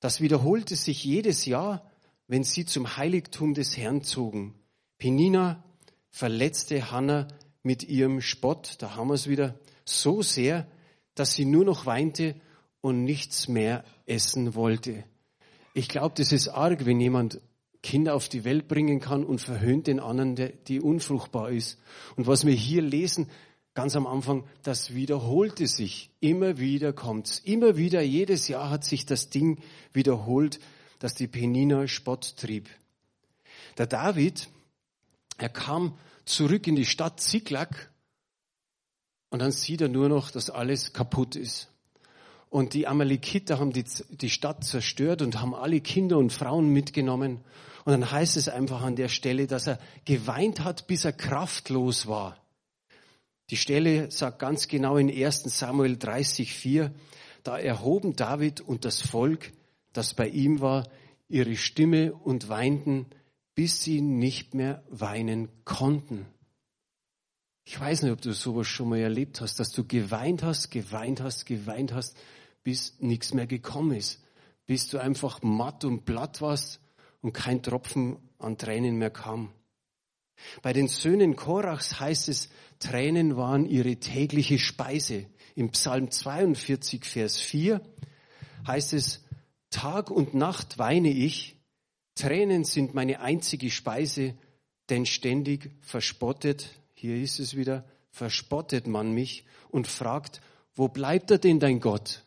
das 0.00 0.20
wiederholte 0.20 0.76
sich 0.76 1.04
jedes 1.04 1.46
Jahr, 1.46 1.90
wenn 2.28 2.44
sie 2.44 2.64
zum 2.64 2.96
Heiligtum 2.96 3.54
des 3.54 3.76
Herrn 3.76 4.02
zogen. 4.02 4.54
Penina 4.98 5.64
verletzte 6.10 6.90
Hannah 6.90 7.28
mit 7.62 7.84
ihrem 7.84 8.20
Spott, 8.20 8.76
da 8.78 8.96
haben 8.96 9.08
wir 9.08 9.14
es 9.14 9.28
wieder, 9.28 9.58
so 9.84 10.22
sehr, 10.22 10.66
dass 11.14 11.34
sie 11.34 11.44
nur 11.44 11.64
noch 11.64 11.86
weinte 11.86 12.34
und 12.80 13.04
nichts 13.04 13.48
mehr 13.48 13.84
essen 14.06 14.54
wollte. 14.54 15.04
Ich 15.74 15.88
glaube, 15.88 16.14
das 16.16 16.32
ist 16.32 16.48
arg, 16.48 16.86
wenn 16.86 17.00
jemand 17.00 17.40
Kinder 17.82 18.14
auf 18.14 18.28
die 18.28 18.44
Welt 18.44 18.68
bringen 18.68 19.00
kann 19.00 19.24
und 19.24 19.40
verhöhnt 19.40 19.86
den 19.86 20.00
anderen, 20.00 20.36
der, 20.36 20.48
die 20.48 20.80
unfruchtbar 20.80 21.50
ist. 21.50 21.78
Und 22.16 22.26
was 22.26 22.46
wir 22.46 22.54
hier 22.54 22.82
lesen, 22.82 23.28
ganz 23.76 23.94
am 23.94 24.06
Anfang, 24.06 24.42
das 24.62 24.94
wiederholte 24.94 25.66
sich. 25.66 26.08
Immer 26.20 26.58
wieder 26.58 26.94
kommt's. 26.94 27.40
Immer 27.40 27.76
wieder, 27.76 28.00
jedes 28.00 28.48
Jahr 28.48 28.70
hat 28.70 28.84
sich 28.84 29.04
das 29.04 29.28
Ding 29.28 29.62
wiederholt, 29.92 30.58
dass 30.98 31.14
die 31.14 31.26
Penina 31.28 31.86
Spott 31.86 32.38
trieb. 32.38 32.70
Der 33.76 33.86
David, 33.86 34.48
er 35.36 35.50
kam 35.50 35.98
zurück 36.24 36.66
in 36.66 36.74
die 36.74 36.86
Stadt 36.86 37.20
Ziklag 37.20 37.90
und 39.28 39.40
dann 39.40 39.52
sieht 39.52 39.82
er 39.82 39.88
nur 39.88 40.08
noch, 40.08 40.30
dass 40.30 40.48
alles 40.48 40.94
kaputt 40.94 41.36
ist. 41.36 41.68
Und 42.48 42.72
die 42.72 42.86
Amalekiter 42.86 43.58
haben 43.58 43.74
die, 43.74 43.84
die 44.08 44.30
Stadt 44.30 44.64
zerstört 44.64 45.20
und 45.20 45.38
haben 45.38 45.54
alle 45.54 45.82
Kinder 45.82 46.16
und 46.16 46.32
Frauen 46.32 46.70
mitgenommen. 46.70 47.44
Und 47.84 47.92
dann 47.92 48.10
heißt 48.10 48.38
es 48.38 48.48
einfach 48.48 48.80
an 48.80 48.96
der 48.96 49.08
Stelle, 49.08 49.46
dass 49.46 49.66
er 49.66 49.78
geweint 50.06 50.60
hat, 50.64 50.86
bis 50.86 51.04
er 51.04 51.12
kraftlos 51.12 52.06
war. 52.06 52.38
Die 53.50 53.56
Stelle 53.56 54.10
sagt 54.10 54.40
ganz 54.40 54.66
genau 54.66 54.96
in 54.96 55.08
1 55.08 55.44
Samuel 55.44 55.94
30,4, 55.94 56.90
da 57.44 57.56
erhoben 57.56 58.16
David 58.16 58.60
und 58.60 58.84
das 58.84 59.00
Volk, 59.02 59.52
das 59.92 60.14
bei 60.14 60.28
ihm 60.28 60.60
war, 60.60 60.88
ihre 61.28 61.56
Stimme 61.56 62.12
und 62.12 62.48
weinten, 62.48 63.06
bis 63.54 63.82
sie 63.82 64.00
nicht 64.00 64.54
mehr 64.54 64.82
weinen 64.88 65.48
konnten. 65.64 66.26
Ich 67.64 67.78
weiß 67.78 68.02
nicht, 68.02 68.12
ob 68.12 68.20
du 68.20 68.32
sowas 68.32 68.66
schon 68.66 68.88
mal 68.88 68.98
erlebt 68.98 69.40
hast, 69.40 69.58
dass 69.58 69.70
du 69.70 69.84
geweint 69.84 70.42
hast, 70.42 70.70
geweint 70.70 71.20
hast, 71.20 71.46
geweint 71.46 71.92
hast, 71.92 72.16
bis 72.62 73.00
nichts 73.00 73.32
mehr 73.32 73.46
gekommen 73.46 73.96
ist, 73.96 74.22
bis 74.66 74.88
du 74.88 74.98
einfach 74.98 75.42
matt 75.42 75.84
und 75.84 76.04
platt 76.04 76.40
warst 76.40 76.80
und 77.22 77.32
kein 77.32 77.62
Tropfen 77.62 78.18
an 78.38 78.58
Tränen 78.58 78.96
mehr 78.96 79.10
kam. 79.10 79.52
Bei 80.62 80.72
den 80.72 80.88
Söhnen 80.88 81.36
Korachs 81.36 82.00
heißt 82.00 82.28
es, 82.28 82.48
Tränen 82.78 83.36
waren 83.36 83.66
ihre 83.66 83.96
tägliche 83.96 84.58
Speise. 84.58 85.26
Im 85.54 85.70
Psalm 85.70 86.10
42, 86.10 87.04
Vers 87.04 87.38
4 87.38 87.80
heißt 88.66 88.92
es, 88.92 89.24
Tag 89.70 90.10
und 90.10 90.34
Nacht 90.34 90.78
weine 90.78 91.10
ich, 91.10 91.56
Tränen 92.14 92.64
sind 92.64 92.94
meine 92.94 93.20
einzige 93.20 93.70
Speise, 93.70 94.34
denn 94.88 95.06
ständig 95.06 95.70
verspottet, 95.82 96.70
hier 96.94 97.16
ist 97.16 97.40
es 97.40 97.56
wieder, 97.56 97.84
verspottet 98.10 98.86
man 98.86 99.12
mich 99.12 99.44
und 99.68 99.86
fragt, 99.86 100.40
wo 100.74 100.88
bleibt 100.88 101.30
er 101.30 101.38
denn 101.38 101.60
dein 101.60 101.80
Gott? 101.80 102.24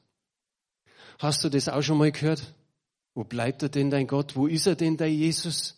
Hast 1.19 1.43
du 1.43 1.49
das 1.49 1.69
auch 1.69 1.81
schon 1.81 1.97
mal 1.97 2.11
gehört? 2.11 2.53
Wo 3.13 3.23
bleibt 3.23 3.63
er 3.63 3.69
denn 3.69 3.89
dein 3.89 4.07
Gott? 4.07 4.35
Wo 4.35 4.47
ist 4.47 4.67
er 4.67 4.75
denn 4.75 4.97
dein 4.97 5.13
Jesus? 5.13 5.75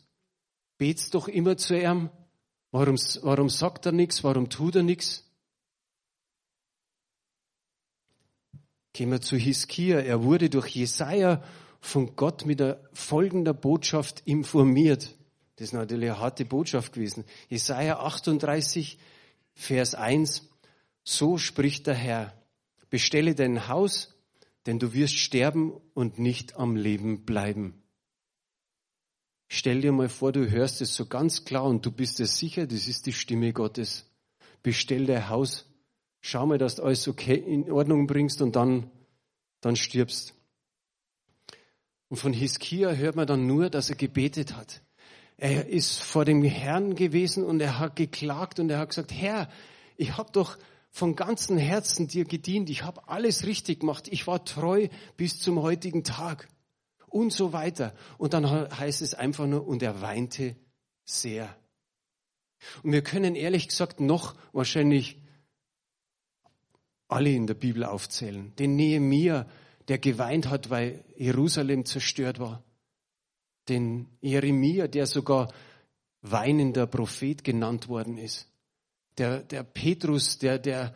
Betst 0.77 1.13
doch 1.15 1.27
immer 1.27 1.57
zu 1.57 1.77
ihm. 1.77 2.09
Warum, 2.71 2.95
warum 3.21 3.49
sagt 3.49 3.85
er 3.85 3.91
nichts? 3.91 4.23
Warum 4.23 4.49
tut 4.49 4.75
er 4.77 4.83
nichts? 4.83 5.29
Gehen 8.93 9.11
wir 9.11 9.21
zu 9.21 9.37
Hiskia. 9.37 9.99
Er 9.99 10.23
wurde 10.23 10.49
durch 10.49 10.69
Jesaja 10.69 11.43
von 11.79 12.15
Gott 12.15 12.45
mit 12.45 12.59
der 12.59 12.81
folgender 12.93 13.53
Botschaft 13.53 14.21
informiert. 14.25 15.15
Das 15.55 15.67
ist 15.67 15.73
natürlich 15.73 16.09
eine 16.11 16.19
harte 16.19 16.45
Botschaft 16.45 16.93
gewesen. 16.93 17.25
Jesaja 17.49 17.99
38, 17.99 18.97
Vers 19.53 19.95
1. 19.95 20.49
So 21.03 21.37
spricht 21.37 21.87
der 21.87 21.95
Herr. 21.95 22.33
Bestelle 22.89 23.35
dein 23.35 23.67
Haus 23.67 24.15
denn 24.65 24.79
du 24.79 24.93
wirst 24.93 25.17
sterben 25.17 25.73
und 25.93 26.19
nicht 26.19 26.55
am 26.55 26.75
Leben 26.75 27.25
bleiben. 27.25 27.80
Stell 29.53 29.81
dir 29.81 29.91
mal 29.91 30.07
vor, 30.07 30.31
du 30.31 30.49
hörst 30.49 30.79
es 30.79 30.95
so 30.95 31.07
ganz 31.07 31.43
klar 31.43 31.65
und 31.65 31.85
du 31.85 31.91
bist 31.91 32.19
dir 32.19 32.25
sicher, 32.25 32.65
das 32.65 32.87
ist 32.87 33.05
die 33.05 33.11
Stimme 33.11 33.51
Gottes. 33.51 34.05
Bestell 34.63 35.05
dein 35.05 35.27
Haus, 35.27 35.65
schau 36.21 36.45
mal, 36.45 36.57
dass 36.57 36.75
du 36.75 36.83
alles 36.83 37.05
okay 37.09 37.35
in 37.35 37.69
Ordnung 37.69 38.07
bringst 38.07 38.41
und 38.41 38.55
dann, 38.55 38.89
dann 39.59 39.75
stirbst. 39.75 40.33
Und 42.07 42.15
von 42.15 42.31
Hiskia 42.31 42.91
hört 42.91 43.17
man 43.17 43.27
dann 43.27 43.45
nur, 43.45 43.69
dass 43.69 43.89
er 43.89 43.97
gebetet 43.97 44.55
hat. 44.55 44.81
Er 45.35 45.67
ist 45.67 46.01
vor 46.01 46.23
dem 46.23 46.45
Herrn 46.45 46.95
gewesen 46.95 47.43
und 47.43 47.59
er 47.59 47.77
hat 47.77 47.97
geklagt 47.97 48.61
und 48.61 48.69
er 48.69 48.79
hat 48.79 48.87
gesagt, 48.87 49.11
Herr, 49.11 49.49
ich 49.97 50.15
habe 50.15 50.31
doch 50.31 50.57
von 50.91 51.17
ganzem 51.17 51.57
Herzen 51.57 52.07
dir 52.07 52.23
gedient. 52.23 52.69
Ich 52.69 52.83
habe 52.83 53.09
alles 53.09 53.45
richtig 53.45 53.81
gemacht. 53.81 54.07
Ich 54.07 54.27
war 54.27 54.45
treu 54.45 54.87
bis 55.17 55.41
zum 55.41 55.61
heutigen 55.61 56.05
Tag. 56.05 56.47
Und 57.11 57.31
so 57.31 57.53
weiter. 57.53 57.93
Und 58.17 58.33
dann 58.33 58.49
heißt 58.49 59.01
es 59.01 59.13
einfach 59.13 59.45
nur, 59.45 59.67
und 59.67 59.83
er 59.83 60.01
weinte 60.01 60.55
sehr. 61.03 61.55
Und 62.83 62.91
wir 62.91 63.03
können 63.03 63.35
ehrlich 63.35 63.67
gesagt 63.67 63.99
noch 63.99 64.35
wahrscheinlich 64.53 65.17
alle 67.07 67.31
in 67.31 67.47
der 67.47 67.53
Bibel 67.53 67.83
aufzählen. 67.83 68.55
Den 68.55 68.75
Nehemiah, 68.75 69.45
der 69.87 69.97
geweint 69.97 70.49
hat, 70.49 70.69
weil 70.69 71.03
Jerusalem 71.17 71.85
zerstört 71.85 72.39
war. 72.39 72.63
Den 73.67 74.07
Jeremia, 74.21 74.87
der 74.87 75.05
sogar 75.05 75.53
weinender 76.21 76.87
Prophet 76.87 77.43
genannt 77.43 77.87
worden 77.87 78.17
ist 78.17 78.51
der, 79.17 79.41
der 79.41 79.63
Petrus, 79.63 80.37
der, 80.37 80.59
der, 80.59 80.95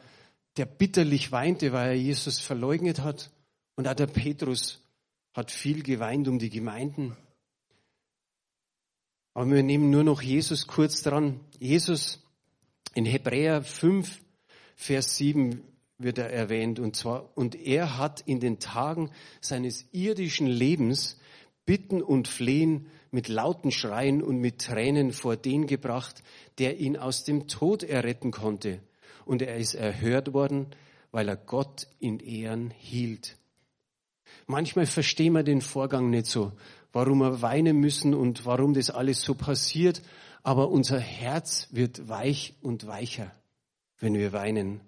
der 0.58 0.66
bitterlich 0.66 1.32
weinte, 1.32 1.72
weil 1.74 1.90
er 1.90 1.96
Jesus 1.96 2.40
verleugnet 2.40 3.00
hat. 3.00 3.32
Und 3.76 3.88
auch 3.88 3.94
der 3.94 4.08
Petrus 4.08 4.82
hat 5.36 5.52
viel 5.52 5.84
geweint 5.84 6.30
um 6.30 6.40
die 6.40 6.50
Gemeinden. 6.50 7.16
Aber 9.34 9.52
wir 9.52 9.64
nehmen 9.64 9.90
nur 9.90 10.06
noch 10.06 10.22
Jesus 10.22 10.66
kurz 10.66 11.04
dran. 11.04 11.42
Jesus 11.60 12.26
in 12.94 13.06
Hebräer 13.06 13.62
5, 13.62 14.22
Vers 14.78 15.18
7 15.18 15.62
wird 15.98 16.20
er 16.20 16.32
erwähnt. 16.32 16.80
Und 16.80 16.96
zwar, 16.96 17.38
und 17.38 17.54
er 17.56 17.98
hat 17.98 18.22
in 18.22 18.40
den 18.40 18.60
Tagen 18.60 19.12
seines 19.42 19.86
irdischen 19.92 20.48
Lebens 20.48 21.20
Bitten 21.66 22.02
und 22.02 22.30
Flehen 22.30 22.88
mit 23.12 23.28
lauten 23.28 23.72
Schreien 23.72 24.24
und 24.24 24.38
mit 24.38 24.60
Tränen 24.60 25.12
vor 25.12 25.36
den 25.36 25.68
gebracht, 25.68 26.24
der 26.60 26.78
ihn 26.80 26.96
aus 26.96 27.26
dem 27.26 27.50
Tod 27.50 27.84
erretten 27.84 28.32
konnte. 28.32 28.80
Und 29.26 29.42
er 29.42 29.58
ist 29.58 29.74
erhört 29.74 30.34
worden, 30.34 30.68
weil 31.12 31.28
er 31.28 31.36
Gott 31.36 31.88
in 32.00 32.20
Ehren 32.20 32.70
hielt. 32.70 33.38
Manchmal 34.48 34.86
verstehen 34.86 35.34
wir 35.34 35.44
den 35.44 35.62
Vorgang 35.62 36.10
nicht 36.10 36.28
so, 36.28 36.52
warum 36.94 37.20
wir 37.20 37.42
weinen 37.42 37.78
müssen 37.78 38.14
und 38.14 38.46
warum 38.46 38.74
das 38.74 38.90
alles 38.90 39.22
so 39.22 39.34
passiert, 39.34 40.02
aber 40.44 40.70
unser 40.70 41.00
Herz 41.00 41.68
wird 41.72 42.08
weich 42.08 42.54
und 42.62 42.86
weicher, 42.86 43.32
wenn 44.00 44.14
wir 44.14 44.32
weinen. 44.32 44.82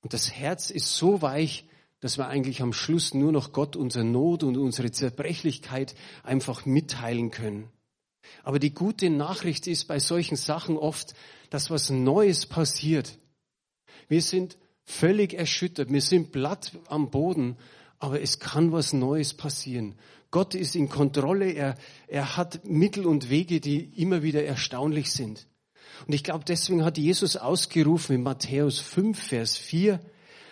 Und 0.00 0.14
das 0.14 0.32
Herz 0.32 0.70
ist 0.70 0.96
so 0.96 1.20
weich, 1.20 1.66
dass 2.00 2.18
wir 2.18 2.28
eigentlich 2.28 2.60
am 2.60 2.72
Schluss 2.72 3.14
nur 3.14 3.32
noch 3.32 3.52
Gott 3.52 3.76
unsere 3.76 4.04
Not 4.04 4.42
und 4.42 4.56
unsere 4.56 4.90
Zerbrechlichkeit 4.90 5.94
einfach 6.22 6.66
mitteilen 6.66 7.30
können. 7.30 7.70
Aber 8.42 8.58
die 8.58 8.74
gute 8.74 9.10
Nachricht 9.10 9.66
ist 9.66 9.86
bei 9.86 9.98
solchen 9.98 10.36
Sachen 10.36 10.76
oft, 10.76 11.14
dass 11.50 11.70
was 11.70 11.90
Neues 11.90 12.46
passiert. 12.46 13.18
Wir 14.08 14.22
sind 14.22 14.58
völlig 14.82 15.34
erschüttert, 15.34 15.90
wir 15.90 16.02
sind 16.02 16.32
platt 16.32 16.72
am 16.88 17.10
Boden, 17.10 17.56
aber 18.04 18.20
es 18.20 18.38
kann 18.38 18.70
was 18.70 18.92
Neues 18.92 19.32
passieren. 19.32 19.94
Gott 20.30 20.54
ist 20.54 20.76
in 20.76 20.90
Kontrolle, 20.90 21.52
er, 21.52 21.74
er 22.06 22.36
hat 22.36 22.66
Mittel 22.66 23.06
und 23.06 23.30
Wege, 23.30 23.60
die 23.60 23.84
immer 23.98 24.22
wieder 24.22 24.44
erstaunlich 24.44 25.10
sind. 25.10 25.46
Und 26.06 26.12
ich 26.12 26.22
glaube, 26.22 26.44
deswegen 26.44 26.84
hat 26.84 26.98
Jesus 26.98 27.38
ausgerufen 27.38 28.16
in 28.16 28.22
Matthäus 28.22 28.78
5, 28.78 29.18
Vers 29.18 29.56
4, 29.56 30.00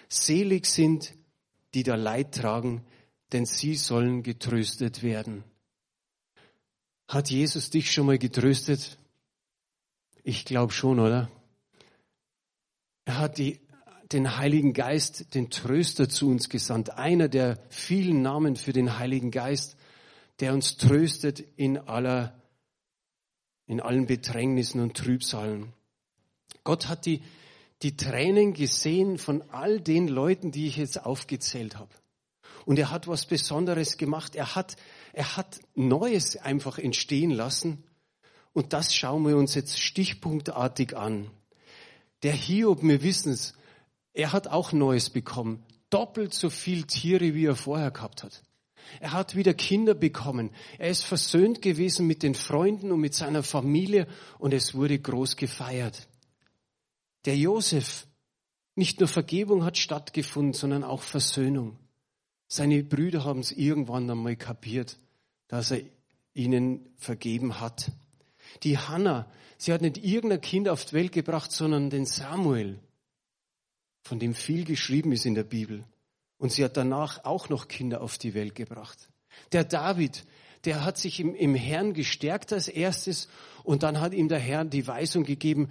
selig 0.08 0.64
sind, 0.64 1.12
die 1.74 1.82
da 1.82 1.94
Leid 1.94 2.34
tragen, 2.34 2.86
denn 3.32 3.44
sie 3.44 3.74
sollen 3.74 4.22
getröstet 4.22 5.02
werden. 5.02 5.44
Hat 7.06 7.28
Jesus 7.28 7.68
dich 7.68 7.92
schon 7.92 8.06
mal 8.06 8.18
getröstet? 8.18 8.98
Ich 10.22 10.46
glaube 10.46 10.72
schon, 10.72 11.00
oder? 11.00 11.30
Er 13.04 13.18
hat 13.18 13.36
die, 13.36 13.60
den 14.12 14.36
Heiligen 14.36 14.72
Geist, 14.72 15.34
den 15.34 15.50
Tröster 15.50 16.08
zu 16.08 16.28
uns 16.28 16.48
gesandt. 16.48 16.90
Einer 16.90 17.28
der 17.28 17.58
vielen 17.68 18.22
Namen 18.22 18.56
für 18.56 18.72
den 18.72 18.98
Heiligen 18.98 19.30
Geist, 19.30 19.76
der 20.40 20.52
uns 20.52 20.76
tröstet 20.76 21.40
in 21.56 21.78
aller, 21.78 22.40
in 23.66 23.80
allen 23.80 24.06
Bedrängnissen 24.06 24.80
und 24.80 24.96
Trübsalen. 24.96 25.72
Gott 26.64 26.88
hat 26.88 27.06
die, 27.06 27.22
die 27.82 27.96
Tränen 27.96 28.52
gesehen 28.52 29.18
von 29.18 29.42
all 29.50 29.80
den 29.80 30.08
Leuten, 30.08 30.52
die 30.52 30.66
ich 30.66 30.76
jetzt 30.76 31.04
aufgezählt 31.04 31.76
habe. 31.76 31.90
Und 32.64 32.78
er 32.78 32.90
hat 32.90 33.08
was 33.08 33.26
Besonderes 33.26 33.96
gemacht. 33.98 34.36
Er 34.36 34.54
hat, 34.54 34.76
er 35.12 35.36
hat 35.36 35.60
Neues 35.74 36.36
einfach 36.36 36.78
entstehen 36.78 37.30
lassen. 37.30 37.82
Und 38.52 38.72
das 38.72 38.94
schauen 38.94 39.26
wir 39.26 39.36
uns 39.36 39.54
jetzt 39.54 39.80
stichpunktartig 39.80 40.96
an. 40.96 41.30
Der 42.22 42.32
Hiob, 42.32 42.82
wir 42.82 43.02
wissen 43.02 43.32
es, 43.32 43.54
er 44.12 44.32
hat 44.32 44.48
auch 44.48 44.72
Neues 44.72 45.10
bekommen. 45.10 45.64
Doppelt 45.90 46.34
so 46.34 46.50
viel 46.50 46.84
Tiere, 46.84 47.34
wie 47.34 47.46
er 47.46 47.56
vorher 47.56 47.90
gehabt 47.90 48.22
hat. 48.22 48.42
Er 49.00 49.12
hat 49.12 49.36
wieder 49.36 49.54
Kinder 49.54 49.94
bekommen. 49.94 50.50
Er 50.78 50.90
ist 50.90 51.04
versöhnt 51.04 51.62
gewesen 51.62 52.06
mit 52.06 52.22
den 52.22 52.34
Freunden 52.34 52.92
und 52.92 53.00
mit 53.00 53.14
seiner 53.14 53.42
Familie 53.42 54.06
und 54.38 54.52
es 54.52 54.74
wurde 54.74 54.98
groß 54.98 55.36
gefeiert. 55.36 56.08
Der 57.24 57.36
Josef, 57.36 58.06
nicht 58.74 59.00
nur 59.00 59.08
Vergebung 59.08 59.64
hat 59.64 59.78
stattgefunden, 59.78 60.54
sondern 60.54 60.84
auch 60.84 61.02
Versöhnung. 61.02 61.78
Seine 62.48 62.82
Brüder 62.82 63.24
haben 63.24 63.40
es 63.40 63.52
irgendwann 63.52 64.10
einmal 64.10 64.36
kapiert, 64.36 64.98
dass 65.48 65.70
er 65.70 65.80
ihnen 66.34 66.80
vergeben 66.96 67.60
hat. 67.60 67.90
Die 68.62 68.76
Hannah, 68.78 69.30
sie 69.56 69.72
hat 69.72 69.82
nicht 69.82 69.98
irgendein 69.98 70.40
Kind 70.40 70.68
auf 70.68 70.84
die 70.84 70.94
Welt 70.94 71.12
gebracht, 71.12 71.52
sondern 71.52 71.90
den 71.90 72.04
Samuel, 72.04 72.78
von 74.02 74.18
dem 74.18 74.34
viel 74.34 74.64
geschrieben 74.64 75.12
ist 75.12 75.26
in 75.26 75.34
der 75.34 75.44
Bibel. 75.44 75.84
Und 76.38 76.52
sie 76.52 76.64
hat 76.64 76.76
danach 76.76 77.24
auch 77.24 77.48
noch 77.48 77.68
Kinder 77.68 78.00
auf 78.00 78.18
die 78.18 78.34
Welt 78.34 78.54
gebracht. 78.54 79.08
Der 79.52 79.64
David, 79.64 80.24
der 80.64 80.84
hat 80.84 80.98
sich 80.98 81.20
im, 81.20 81.34
im 81.34 81.54
Herrn 81.54 81.94
gestärkt 81.94 82.52
als 82.52 82.68
erstes 82.68 83.28
und 83.64 83.82
dann 83.82 84.00
hat 84.00 84.12
ihm 84.12 84.28
der 84.28 84.38
Herr 84.38 84.64
die 84.64 84.86
Weisung 84.86 85.24
gegeben, 85.24 85.70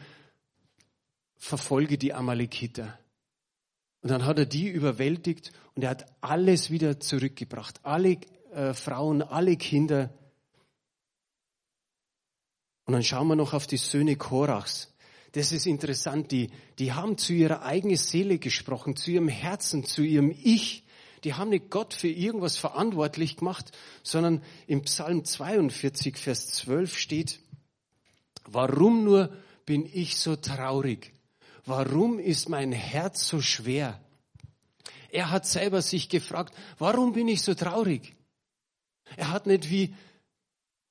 verfolge 1.35 1.97
die 1.97 2.13
Amalekiter. 2.13 2.97
Und 4.01 4.09
dann 4.11 4.25
hat 4.25 4.39
er 4.39 4.45
die 4.45 4.67
überwältigt 4.67 5.51
und 5.75 5.83
er 5.83 5.91
hat 5.91 6.05
alles 6.21 6.71
wieder 6.71 6.99
zurückgebracht. 6.99 7.79
Alle 7.83 8.17
äh, 8.51 8.73
Frauen, 8.73 9.21
alle 9.21 9.57
Kinder. 9.57 10.13
Und 12.85 12.93
dann 12.93 13.03
schauen 13.03 13.27
wir 13.27 13.35
noch 13.35 13.53
auf 13.53 13.67
die 13.67 13.77
Söhne 13.77 14.15
Korachs. 14.15 14.90
Das 15.33 15.51
ist 15.51 15.65
interessant. 15.65 16.31
Die, 16.31 16.49
die 16.79 16.93
haben 16.93 17.17
zu 17.17 17.33
ihrer 17.33 17.63
eigenen 17.63 17.97
Seele 17.97 18.37
gesprochen, 18.37 18.95
zu 18.95 19.11
ihrem 19.11 19.29
Herzen, 19.29 19.85
zu 19.85 20.01
ihrem 20.01 20.31
Ich. 20.31 20.83
Die 21.23 21.35
haben 21.35 21.49
nicht 21.49 21.69
Gott 21.69 21.93
für 21.93 22.09
irgendwas 22.09 22.57
verantwortlich 22.57 23.37
gemacht, 23.37 23.71
sondern 24.03 24.43
im 24.67 24.81
Psalm 24.83 25.23
42, 25.23 26.17
Vers 26.17 26.47
12 26.47 26.97
steht, 26.97 27.39
warum 28.45 29.03
nur 29.03 29.31
bin 29.65 29.87
ich 29.93 30.17
so 30.17 30.35
traurig? 30.35 31.13
warum 31.65 32.19
ist 32.19 32.49
mein 32.49 32.71
Herz 32.71 33.27
so 33.27 33.41
schwer? 33.41 33.99
Er 35.09 35.29
hat 35.29 35.45
selber 35.45 35.81
sich 35.81 36.09
gefragt, 36.09 36.55
warum 36.77 37.13
bin 37.13 37.27
ich 37.27 37.41
so 37.41 37.53
traurig? 37.53 38.15
Er 39.17 39.31
hat 39.31 39.45
nicht 39.45 39.69
wie 39.69 39.93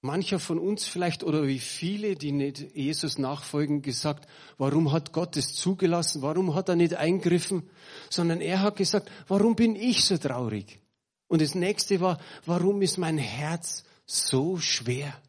mancher 0.03 0.39
von 0.39 0.59
uns 0.59 0.87
vielleicht 0.87 1.23
oder 1.23 1.47
wie 1.47 1.59
viele, 1.59 2.17
die 2.17 2.33
nicht 2.33 2.75
Jesus 2.75 3.19
nachfolgen, 3.19 3.83
gesagt, 3.83 4.29
warum 4.59 4.93
hat 4.93 5.13
Gott 5.13 5.37
es 5.37 5.55
zugelassen? 5.55 6.23
Warum 6.23 6.55
hat 6.55 6.69
er 6.69 6.77
nicht 6.77 6.95
eingriffen? 6.95 7.69
Sondern 8.09 8.41
er 8.41 8.63
hat 8.63 8.77
gesagt, 8.77 9.11
warum 9.29 9.57
bin 9.57 9.77
ich 9.77 10.05
so 10.05 10.17
traurig? 10.17 10.81
Und 11.29 11.43
das 11.43 11.55
nächste 11.55 12.01
war, 12.01 12.19
warum 12.47 12.83
ist 12.83 12.99
mein 12.99 13.19
Herz 13.19 13.85
so 14.07 14.59
schwer? 14.59 15.21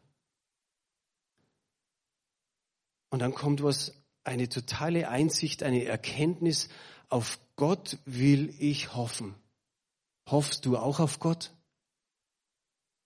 Und 3.10 3.20
dann 3.20 3.34
kommt 3.34 3.62
was 3.62 3.92
eine 4.24 4.48
totale 4.48 5.08
Einsicht, 5.08 5.62
eine 5.62 5.84
Erkenntnis, 5.84 6.68
auf 7.08 7.38
Gott 7.56 7.98
will 8.06 8.54
ich 8.58 8.94
hoffen. 8.94 9.34
Hoffst 10.30 10.64
du 10.64 10.78
auch 10.78 10.98
auf 10.98 11.20
Gott? 11.20 11.52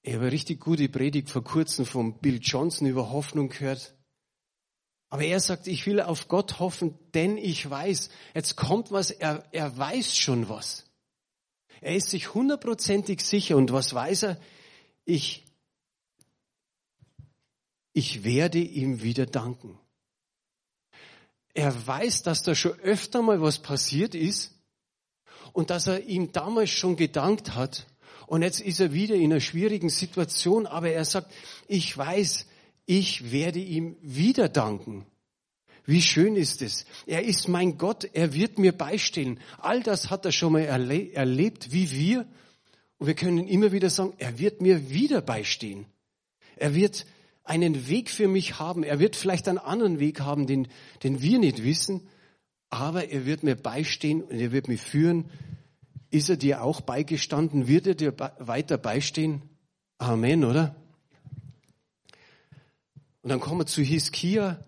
Ich 0.07 0.14
habe 0.14 0.27
eine 0.27 0.33
richtig 0.33 0.61
gute 0.61 0.88
Predigt 0.88 1.31
vor 1.31 1.42
kurzem 1.42 1.85
von 1.85 2.21
Bill 2.21 2.38
Johnson 2.40 2.87
über 2.87 3.11
Hoffnung 3.11 3.49
gehört. 3.49 3.92
Aber 5.09 5.25
er 5.25 5.40
sagt, 5.40 5.66
ich 5.66 5.85
will 5.85 6.01
auf 6.01 6.29
Gott 6.29 6.61
hoffen, 6.61 6.97
denn 7.12 7.37
ich 7.37 7.69
weiß, 7.69 8.11
jetzt 8.33 8.55
kommt 8.55 8.92
was, 8.92 9.11
er, 9.11 9.45
er 9.51 9.77
weiß 9.77 10.16
schon 10.16 10.49
was. 10.49 10.85
Er 11.81 11.97
ist 11.97 12.11
sich 12.11 12.35
hundertprozentig 12.35 13.21
sicher 13.21 13.57
und 13.57 13.73
was 13.73 13.95
weiß 13.95 14.23
er? 14.23 14.40
Ich, 15.05 15.45
ich 17.92 18.23
werde 18.23 18.61
ihm 18.61 19.03
wieder 19.03 19.27
danken. 19.27 19.77
Er 21.53 21.85
weiß, 21.85 22.23
dass 22.23 22.45
da 22.45 22.55
schon 22.55 22.79
öfter 22.79 23.23
mal 23.23 23.40
was 23.40 23.59
passiert 23.59 24.14
ist 24.14 24.55
und 25.53 25.71
dass 25.71 25.88
er 25.88 26.05
ihm 26.05 26.31
damals 26.31 26.71
schon 26.71 26.95
gedankt 26.95 27.57
hat. 27.57 27.88
Und 28.27 28.43
jetzt 28.43 28.61
ist 28.61 28.81
er 28.81 28.93
wieder 28.93 29.15
in 29.15 29.33
einer 29.33 29.41
schwierigen 29.41 29.89
Situation, 29.89 30.67
aber 30.67 30.91
er 30.91 31.05
sagt, 31.05 31.33
ich 31.69 31.97
weiß, 31.97 32.47
ich 32.87 33.33
werde 33.33 33.59
ihm 33.59 33.97
wieder 34.01 34.49
danken. 34.49 35.07
Wie 35.85 36.03
schön 36.03 36.35
ist 36.35 36.62
es. 36.62 36.85
Er 37.07 37.23
ist 37.23 37.49
mein 37.49 37.79
Gott, 37.79 38.09
er 38.12 38.35
wird 38.35 38.59
mir 38.59 38.73
beistehen. 38.73 39.39
All 39.59 39.83
das 39.83 40.11
hat 40.11 40.25
er 40.25 40.33
schon 40.33 40.53
mal 40.53 40.62
erle 40.62 41.12
erlebt, 41.12 41.73
wie 41.73 41.93
wir. 41.93 42.27
Und 42.99 43.07
wir 43.07 43.15
können 43.15 43.47
immer 43.47 43.71
wieder 43.71 43.89
sagen, 43.89 44.12
er 44.19 44.39
wird 44.39 44.61
mir 44.61 44.91
wieder 44.91 45.21
beistehen. 45.21 45.87
Er 46.57 46.75
wird 46.75 47.07
einen 47.45 47.89
Weg 47.89 48.11
für 48.11 48.27
mich 48.27 48.59
haben. 48.59 48.83
Er 48.83 48.99
wird 48.99 49.15
vielleicht 49.15 49.47
einen 49.49 49.59
anderen 49.59 50.01
Weg 50.01 50.21
haben, 50.21 50.49
den, 50.49 50.67
den 51.05 51.23
wir 51.23 51.39
nicht 51.39 51.62
wissen, 51.62 52.09
aber 52.69 53.09
er 53.09 53.25
wird 53.25 53.45
mir 53.45 53.55
beistehen 53.55 54.23
und 54.23 54.39
er 54.39 54.51
wird 54.51 54.67
mich 54.67 54.81
führen. 54.81 55.31
Ist 56.11 56.29
er 56.29 56.37
dir 56.37 56.62
auch 56.62 56.81
beigestanden? 56.81 57.69
Wird 57.69 57.87
er 57.87 57.95
dir 57.95 58.14
weiter 58.38 58.79
beistehen? 58.79 59.42
Amen, 59.99 60.45
oder? 60.45 60.77
Und 63.23 63.31
dann 63.31 63.40
kommen 63.40 63.61
wir 63.61 63.66
zu 63.66 63.83
Hiskia. 63.83 64.64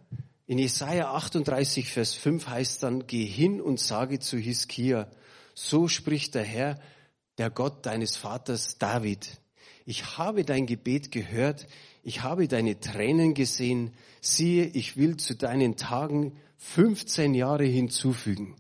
In 0.46 0.58
Jesaja 0.58 1.12
38, 1.12 1.92
Vers 1.92 2.14
5 2.14 2.48
heißt 2.48 2.82
dann, 2.82 3.06
geh 3.06 3.24
hin 3.24 3.60
und 3.60 3.78
sage 3.78 4.18
zu 4.18 4.38
Hiskia, 4.38 5.08
so 5.54 5.88
spricht 5.88 6.34
der 6.34 6.44
Herr, 6.44 6.80
der 7.36 7.50
Gott 7.50 7.86
deines 7.86 8.16
Vaters 8.16 8.78
David. 8.78 9.40
Ich 9.84 10.18
habe 10.18 10.44
dein 10.44 10.66
Gebet 10.66 11.12
gehört, 11.12 11.66
ich 12.02 12.22
habe 12.22 12.48
deine 12.48 12.80
Tränen 12.80 13.34
gesehen, 13.34 13.92
siehe, 14.20 14.64
ich 14.64 14.96
will 14.96 15.18
zu 15.18 15.36
deinen 15.36 15.76
Tagen 15.76 16.36
15 16.56 17.34
Jahre 17.34 17.64
hinzufügen. 17.64 18.56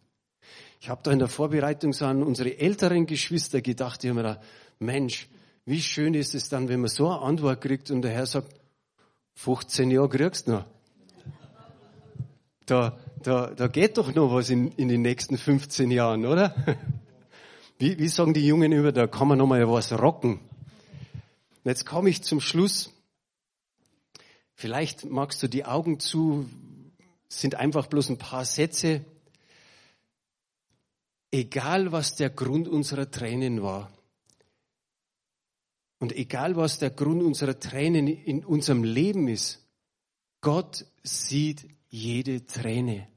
Ich 0.80 0.88
habe 0.88 1.00
da 1.02 1.10
in 1.10 1.18
der 1.18 1.28
Vorbereitung 1.28 1.92
so 1.92 2.06
an 2.06 2.22
unsere 2.22 2.58
älteren 2.58 3.06
Geschwister 3.06 3.60
gedacht, 3.60 4.02
die 4.02 4.10
haben 4.10 4.16
mir 4.16 4.22
da, 4.22 4.40
Mensch, 4.78 5.28
wie 5.64 5.82
schön 5.82 6.14
ist 6.14 6.34
es 6.34 6.48
dann, 6.48 6.68
wenn 6.68 6.80
man 6.80 6.88
so 6.88 7.08
eine 7.08 7.20
Antwort 7.20 7.60
kriegt 7.60 7.90
und 7.90 8.02
der 8.02 8.12
Herr 8.12 8.26
sagt, 8.26 8.54
15 9.34 9.90
Jahre 9.90 10.08
kriegst 10.08 10.48
du 10.48 10.52
noch. 10.52 10.64
Da, 12.66 12.98
da, 13.22 13.46
da 13.48 13.66
geht 13.66 13.98
doch 13.98 14.14
noch 14.14 14.32
was 14.32 14.50
in, 14.50 14.72
in 14.72 14.88
den 14.88 15.02
nächsten 15.02 15.38
15 15.38 15.90
Jahren, 15.90 16.26
oder? 16.26 16.54
Wie, 17.80 17.96
wie 17.96 18.08
sagen 18.08 18.34
die 18.34 18.44
Jungen 18.44 18.72
über, 18.72 18.90
da 18.90 19.06
kann 19.06 19.28
man 19.28 19.38
noch 19.38 19.46
mal 19.46 19.70
was 19.70 19.92
rocken. 19.92 20.40
Und 20.40 21.64
jetzt 21.64 21.86
komme 21.86 22.10
ich 22.10 22.24
zum 22.24 22.40
Schluss. 22.40 22.92
Vielleicht 24.54 25.04
magst 25.04 25.40
du 25.44 25.46
die 25.46 25.64
Augen 25.64 26.00
zu, 26.00 26.48
sind 27.28 27.54
einfach 27.54 27.86
bloß 27.86 28.08
ein 28.08 28.18
paar 28.18 28.44
Sätze. 28.44 29.04
Egal 31.30 31.92
was 31.92 32.16
der 32.16 32.30
Grund 32.30 32.68
unserer 32.68 33.10
Tränen 33.10 33.62
war 33.62 33.92
und 35.98 36.14
egal 36.16 36.56
was 36.56 36.78
der 36.78 36.90
Grund 36.90 37.22
unserer 37.22 37.58
Tränen 37.58 38.06
in 38.06 38.44
unserem 38.44 38.82
Leben 38.82 39.28
ist, 39.28 39.66
Gott 40.40 40.86
sieht 41.02 41.68
jede 41.88 42.46
Träne. 42.46 43.08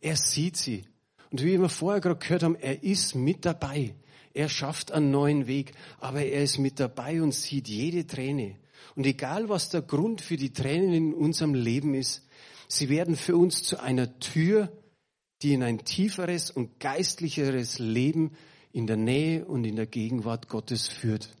Er 0.00 0.16
sieht 0.16 0.56
sie. 0.56 0.84
Und 1.30 1.42
wie 1.42 1.60
wir 1.60 1.68
vorher 1.68 2.00
gerade 2.00 2.18
gehört 2.18 2.42
haben, 2.42 2.56
er 2.56 2.82
ist 2.82 3.14
mit 3.14 3.44
dabei. 3.44 3.94
Er 4.32 4.48
schafft 4.48 4.90
einen 4.90 5.10
neuen 5.10 5.46
Weg, 5.46 5.72
aber 6.00 6.22
er 6.22 6.42
ist 6.42 6.58
mit 6.58 6.80
dabei 6.80 7.22
und 7.22 7.32
sieht 7.32 7.68
jede 7.68 8.06
Träne. 8.06 8.56
Und 8.96 9.06
egal, 9.06 9.48
was 9.48 9.68
der 9.68 9.82
Grund 9.82 10.20
für 10.20 10.36
die 10.36 10.52
Tränen 10.52 10.92
in 10.92 11.14
unserem 11.14 11.54
Leben 11.54 11.94
ist, 11.94 12.22
Sie 12.68 12.88
werden 12.88 13.16
für 13.16 13.36
uns 13.36 13.62
zu 13.62 13.78
einer 13.78 14.18
Tür, 14.18 14.72
die 15.44 15.52
in 15.52 15.62
ein 15.62 15.84
tieferes 15.84 16.50
und 16.50 16.80
geistlicheres 16.80 17.78
Leben 17.78 18.32
in 18.72 18.86
der 18.86 18.96
Nähe 18.96 19.44
und 19.44 19.64
in 19.64 19.76
der 19.76 19.86
Gegenwart 19.86 20.48
Gottes 20.48 20.88
führt. 20.88 21.36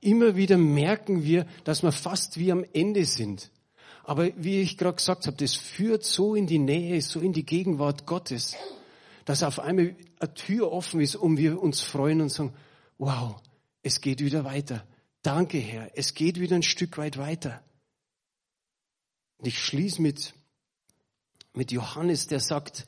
Immer 0.00 0.36
wieder 0.36 0.58
merken 0.58 1.22
wir, 1.22 1.46
dass 1.64 1.82
wir 1.82 1.92
fast 1.92 2.38
wie 2.38 2.50
am 2.50 2.64
Ende 2.72 3.04
sind. 3.04 3.50
Aber 4.04 4.30
wie 4.36 4.60
ich 4.60 4.76
gerade 4.76 4.96
gesagt 4.96 5.26
habe, 5.26 5.36
das 5.36 5.54
führt 5.54 6.04
so 6.04 6.34
in 6.34 6.46
die 6.48 6.58
Nähe, 6.58 7.00
so 7.00 7.20
in 7.20 7.32
die 7.32 7.46
Gegenwart 7.46 8.04
Gottes, 8.04 8.56
dass 9.24 9.44
auf 9.44 9.60
einmal 9.60 9.94
eine 10.18 10.34
Tür 10.34 10.72
offen 10.72 11.00
ist 11.00 11.14
und 11.14 11.36
wir 11.36 11.62
uns 11.62 11.80
freuen 11.80 12.20
und 12.20 12.28
sagen, 12.28 12.52
wow, 12.98 13.40
es 13.82 14.00
geht 14.00 14.20
wieder 14.20 14.44
weiter. 14.44 14.84
Danke, 15.22 15.58
Herr, 15.58 15.90
es 15.94 16.14
geht 16.14 16.40
wieder 16.40 16.56
ein 16.56 16.64
Stück 16.64 16.98
weit 16.98 17.16
weiter. 17.16 17.62
Und 19.38 19.46
ich 19.46 19.60
schließe 19.60 20.02
mit, 20.02 20.34
mit 21.54 21.70
Johannes, 21.70 22.26
der 22.26 22.40
sagt, 22.40 22.86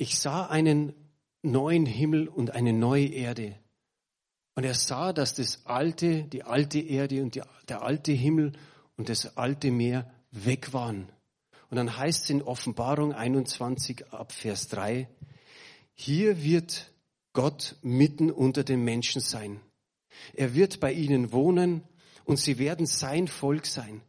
ich 0.00 0.18
sah 0.18 0.46
einen 0.46 0.94
neuen 1.42 1.84
Himmel 1.84 2.26
und 2.26 2.52
eine 2.52 2.72
neue 2.72 3.08
Erde. 3.08 3.54
Und 4.54 4.64
er 4.64 4.72
sah, 4.72 5.12
dass 5.12 5.34
das 5.34 5.66
alte, 5.66 6.22
die 6.22 6.42
alte 6.42 6.80
Erde 6.80 7.22
und 7.22 7.34
die, 7.34 7.42
der 7.68 7.82
alte 7.82 8.12
Himmel 8.12 8.52
und 8.96 9.10
das 9.10 9.36
alte 9.36 9.70
Meer 9.70 10.10
weg 10.30 10.72
waren. 10.72 11.12
Und 11.68 11.76
dann 11.76 11.98
heißt 11.98 12.24
es 12.24 12.30
in 12.30 12.40
Offenbarung 12.40 13.12
21 13.12 14.10
ab 14.10 14.32
Vers 14.32 14.68
3, 14.68 15.06
hier 15.92 16.42
wird 16.42 16.90
Gott 17.34 17.76
mitten 17.82 18.30
unter 18.30 18.64
den 18.64 18.82
Menschen 18.82 19.20
sein. 19.20 19.60
Er 20.32 20.54
wird 20.54 20.80
bei 20.80 20.94
ihnen 20.94 21.30
wohnen 21.30 21.82
und 22.24 22.38
sie 22.38 22.58
werden 22.58 22.86
sein 22.86 23.28
Volk 23.28 23.66
sein. 23.66 24.00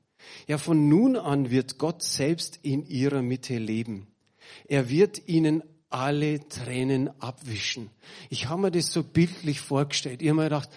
Ja, 0.47 0.57
von 0.57 0.87
nun 0.87 1.17
an 1.17 1.51
wird 1.51 1.79
Gott 1.79 2.01
selbst 2.01 2.59
in 2.63 2.85
ihrer 2.85 3.21
Mitte 3.21 3.57
leben. 3.57 4.07
Er 4.67 4.89
wird 4.89 5.27
ihnen 5.27 5.63
alle 5.91 6.47
Tränen 6.47 7.09
abwischen. 7.21 7.89
Ich 8.29 8.47
habe 8.47 8.61
mir 8.63 8.71
das 8.71 8.91
so 8.91 9.03
bildlich 9.03 9.61
vorgestellt. 9.61 10.21
Ich 10.21 10.29
habe 10.29 10.37
mir 10.37 10.43
gedacht, 10.45 10.69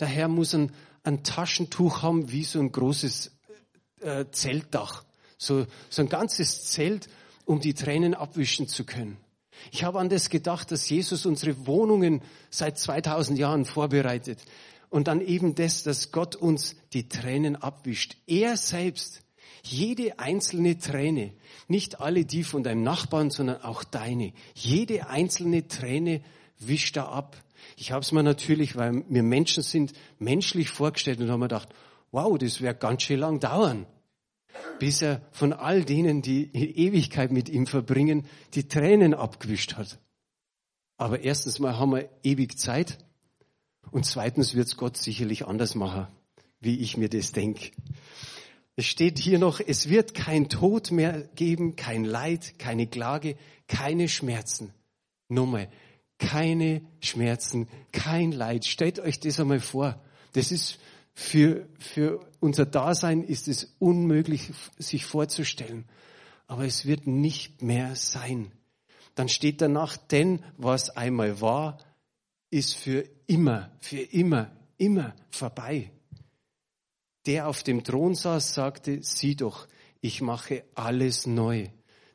der 0.00 0.08
Herr 0.08 0.28
muss 0.28 0.54
ein, 0.54 0.72
ein 1.04 1.22
Taschentuch 1.22 2.02
haben 2.02 2.30
wie 2.32 2.44
so 2.44 2.60
ein 2.60 2.72
großes 2.72 3.32
äh, 4.00 4.24
Zeltdach. 4.30 5.04
So, 5.36 5.66
so 5.90 6.02
ein 6.02 6.08
ganzes 6.08 6.66
Zelt, 6.66 7.08
um 7.44 7.60
die 7.60 7.74
Tränen 7.74 8.14
abwischen 8.14 8.68
zu 8.68 8.84
können. 8.84 9.16
Ich 9.70 9.84
habe 9.84 10.00
an 10.00 10.08
das 10.08 10.30
gedacht, 10.30 10.70
dass 10.70 10.88
Jesus 10.88 11.26
unsere 11.26 11.66
Wohnungen 11.66 12.22
seit 12.50 12.78
2000 12.78 13.38
Jahren 13.38 13.64
vorbereitet. 13.64 14.40
Und 14.90 15.08
dann 15.08 15.20
eben 15.20 15.54
das, 15.54 15.82
dass 15.82 16.12
Gott 16.12 16.36
uns 16.36 16.76
die 16.92 17.08
Tränen 17.08 17.56
abwischt. 17.56 18.16
Er 18.26 18.56
selbst, 18.56 19.21
jede 19.62 20.18
einzelne 20.18 20.78
Träne, 20.78 21.32
nicht 21.68 22.00
alle 22.00 22.24
die 22.24 22.44
von 22.44 22.62
deinem 22.62 22.82
Nachbarn, 22.82 23.30
sondern 23.30 23.62
auch 23.62 23.84
deine. 23.84 24.32
Jede 24.54 25.08
einzelne 25.08 25.68
Träne 25.68 26.22
wischt 26.58 26.96
er 26.96 27.08
ab. 27.08 27.36
Ich 27.76 27.92
habe 27.92 28.02
es 28.02 28.12
mir 28.12 28.22
natürlich, 28.22 28.76
weil 28.76 29.04
wir 29.08 29.22
Menschen 29.22 29.62
sind, 29.62 29.92
menschlich 30.18 30.68
vorgestellt 30.68 31.20
und 31.20 31.28
habe 31.28 31.38
mir 31.38 31.48
gedacht, 31.48 31.68
wow, 32.10 32.36
das 32.38 32.60
wäre 32.60 32.74
ganz 32.74 33.02
schön 33.02 33.20
lang 33.20 33.40
dauern, 33.40 33.86
bis 34.78 35.02
er 35.02 35.22
von 35.32 35.52
all 35.52 35.84
denen, 35.84 36.22
die 36.22 36.54
Ewigkeit 36.54 37.32
mit 37.32 37.48
ihm 37.48 37.66
verbringen, 37.66 38.26
die 38.54 38.68
Tränen 38.68 39.14
abgewischt 39.14 39.74
hat. 39.74 39.98
Aber 40.98 41.20
erstens 41.20 41.58
mal 41.58 41.78
haben 41.78 41.92
wir 41.92 42.08
ewig 42.22 42.58
Zeit 42.58 42.98
und 43.90 44.06
zweitens 44.06 44.54
wird 44.54 44.68
es 44.68 44.76
Gott 44.76 44.96
sicherlich 44.96 45.46
anders 45.46 45.74
machen, 45.74 46.06
wie 46.60 46.78
ich 46.78 46.96
mir 46.96 47.08
das 47.08 47.32
denke. 47.32 47.70
Es 48.74 48.86
steht 48.86 49.18
hier 49.18 49.38
noch, 49.38 49.60
es 49.60 49.88
wird 49.88 50.14
kein 50.14 50.48
Tod 50.48 50.90
mehr 50.90 51.28
geben, 51.34 51.76
kein 51.76 52.04
Leid, 52.04 52.58
keine 52.58 52.86
Klage, 52.86 53.36
keine 53.68 54.08
Schmerzen. 54.08 54.72
Nochmal, 55.28 55.68
keine 56.18 56.82
Schmerzen, 57.00 57.68
kein 57.92 58.32
Leid. 58.32 58.64
Stellt 58.64 58.98
euch 58.98 59.20
das 59.20 59.40
einmal 59.40 59.60
vor. 59.60 60.02
Das 60.32 60.52
ist 60.52 60.78
für, 61.12 61.68
für 61.78 62.20
unser 62.40 62.64
Dasein 62.64 63.22
ist 63.22 63.46
es 63.46 63.74
unmöglich, 63.78 64.50
sich 64.78 65.04
vorzustellen. 65.04 65.84
Aber 66.46 66.64
es 66.64 66.86
wird 66.86 67.06
nicht 67.06 67.60
mehr 67.60 67.94
sein. 67.94 68.52
Dann 69.14 69.28
steht 69.28 69.60
danach, 69.60 69.98
denn 69.98 70.42
was 70.56 70.88
einmal 70.90 71.42
war, 71.42 71.78
ist 72.50 72.74
für 72.74 73.04
immer, 73.26 73.70
für 73.80 74.00
immer, 74.00 74.50
immer 74.78 75.14
vorbei 75.30 75.90
der 77.26 77.48
auf 77.48 77.62
dem 77.62 77.84
Thron 77.84 78.14
saß, 78.14 78.54
sagte, 78.54 79.02
sieh 79.02 79.36
doch, 79.36 79.66
ich 80.00 80.20
mache 80.20 80.64
alles 80.74 81.26
neu. 81.26 81.68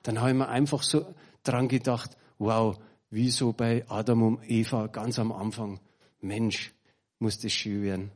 Dann 0.03 0.19
habe 0.19 0.31
ich 0.31 0.35
mir 0.35 0.49
einfach 0.49 0.83
so 0.83 1.13
dran 1.43 1.67
gedacht, 1.67 2.17
wow, 2.37 2.77
wie 3.09 3.31
so 3.31 3.53
bei 3.53 3.85
Adam 3.87 4.23
und 4.23 4.49
Eva 4.49 4.87
ganz 4.87 5.19
am 5.19 5.31
Anfang. 5.31 5.79
Mensch, 6.19 6.73
muss 7.19 7.39
das 7.39 7.53
schön 7.53 7.83
werden. 7.83 8.11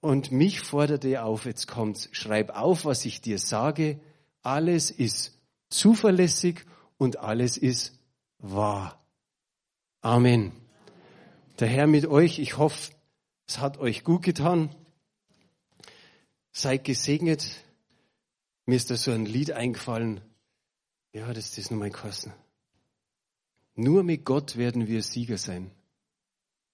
Und 0.00 0.30
mich 0.30 0.60
forderte 0.60 1.08
er 1.08 1.24
auf, 1.24 1.44
jetzt 1.44 1.66
kommt's, 1.66 2.08
schreib 2.12 2.50
auf, 2.50 2.84
was 2.84 3.04
ich 3.04 3.20
dir 3.20 3.38
sage. 3.38 3.98
Alles 4.42 4.90
ist 4.90 5.38
zuverlässig 5.70 6.64
und 6.96 7.18
alles 7.18 7.56
ist 7.56 7.98
wahr. 8.38 9.04
Amen. 10.00 10.52
Der 11.58 11.66
Herr 11.66 11.88
mit 11.88 12.06
euch, 12.06 12.38
ich 12.38 12.56
hoffe, 12.56 12.92
es 13.48 13.58
hat 13.58 13.78
euch 13.78 14.04
gut 14.04 14.22
getan. 14.22 14.70
Seid 16.58 16.82
gesegnet. 16.82 17.54
Mir 18.66 18.74
ist 18.74 18.90
da 18.90 18.96
so 18.96 19.12
ein 19.12 19.26
Lied 19.26 19.52
eingefallen. 19.52 20.20
Ja, 21.12 21.32
das 21.32 21.56
ist 21.56 21.70
nur 21.70 21.78
mein 21.78 21.92
Kosten. 21.92 22.32
Nur 23.76 24.02
mit 24.02 24.24
Gott 24.24 24.56
werden 24.56 24.88
wir 24.88 25.04
Sieger 25.04 25.38
sein. 25.38 25.70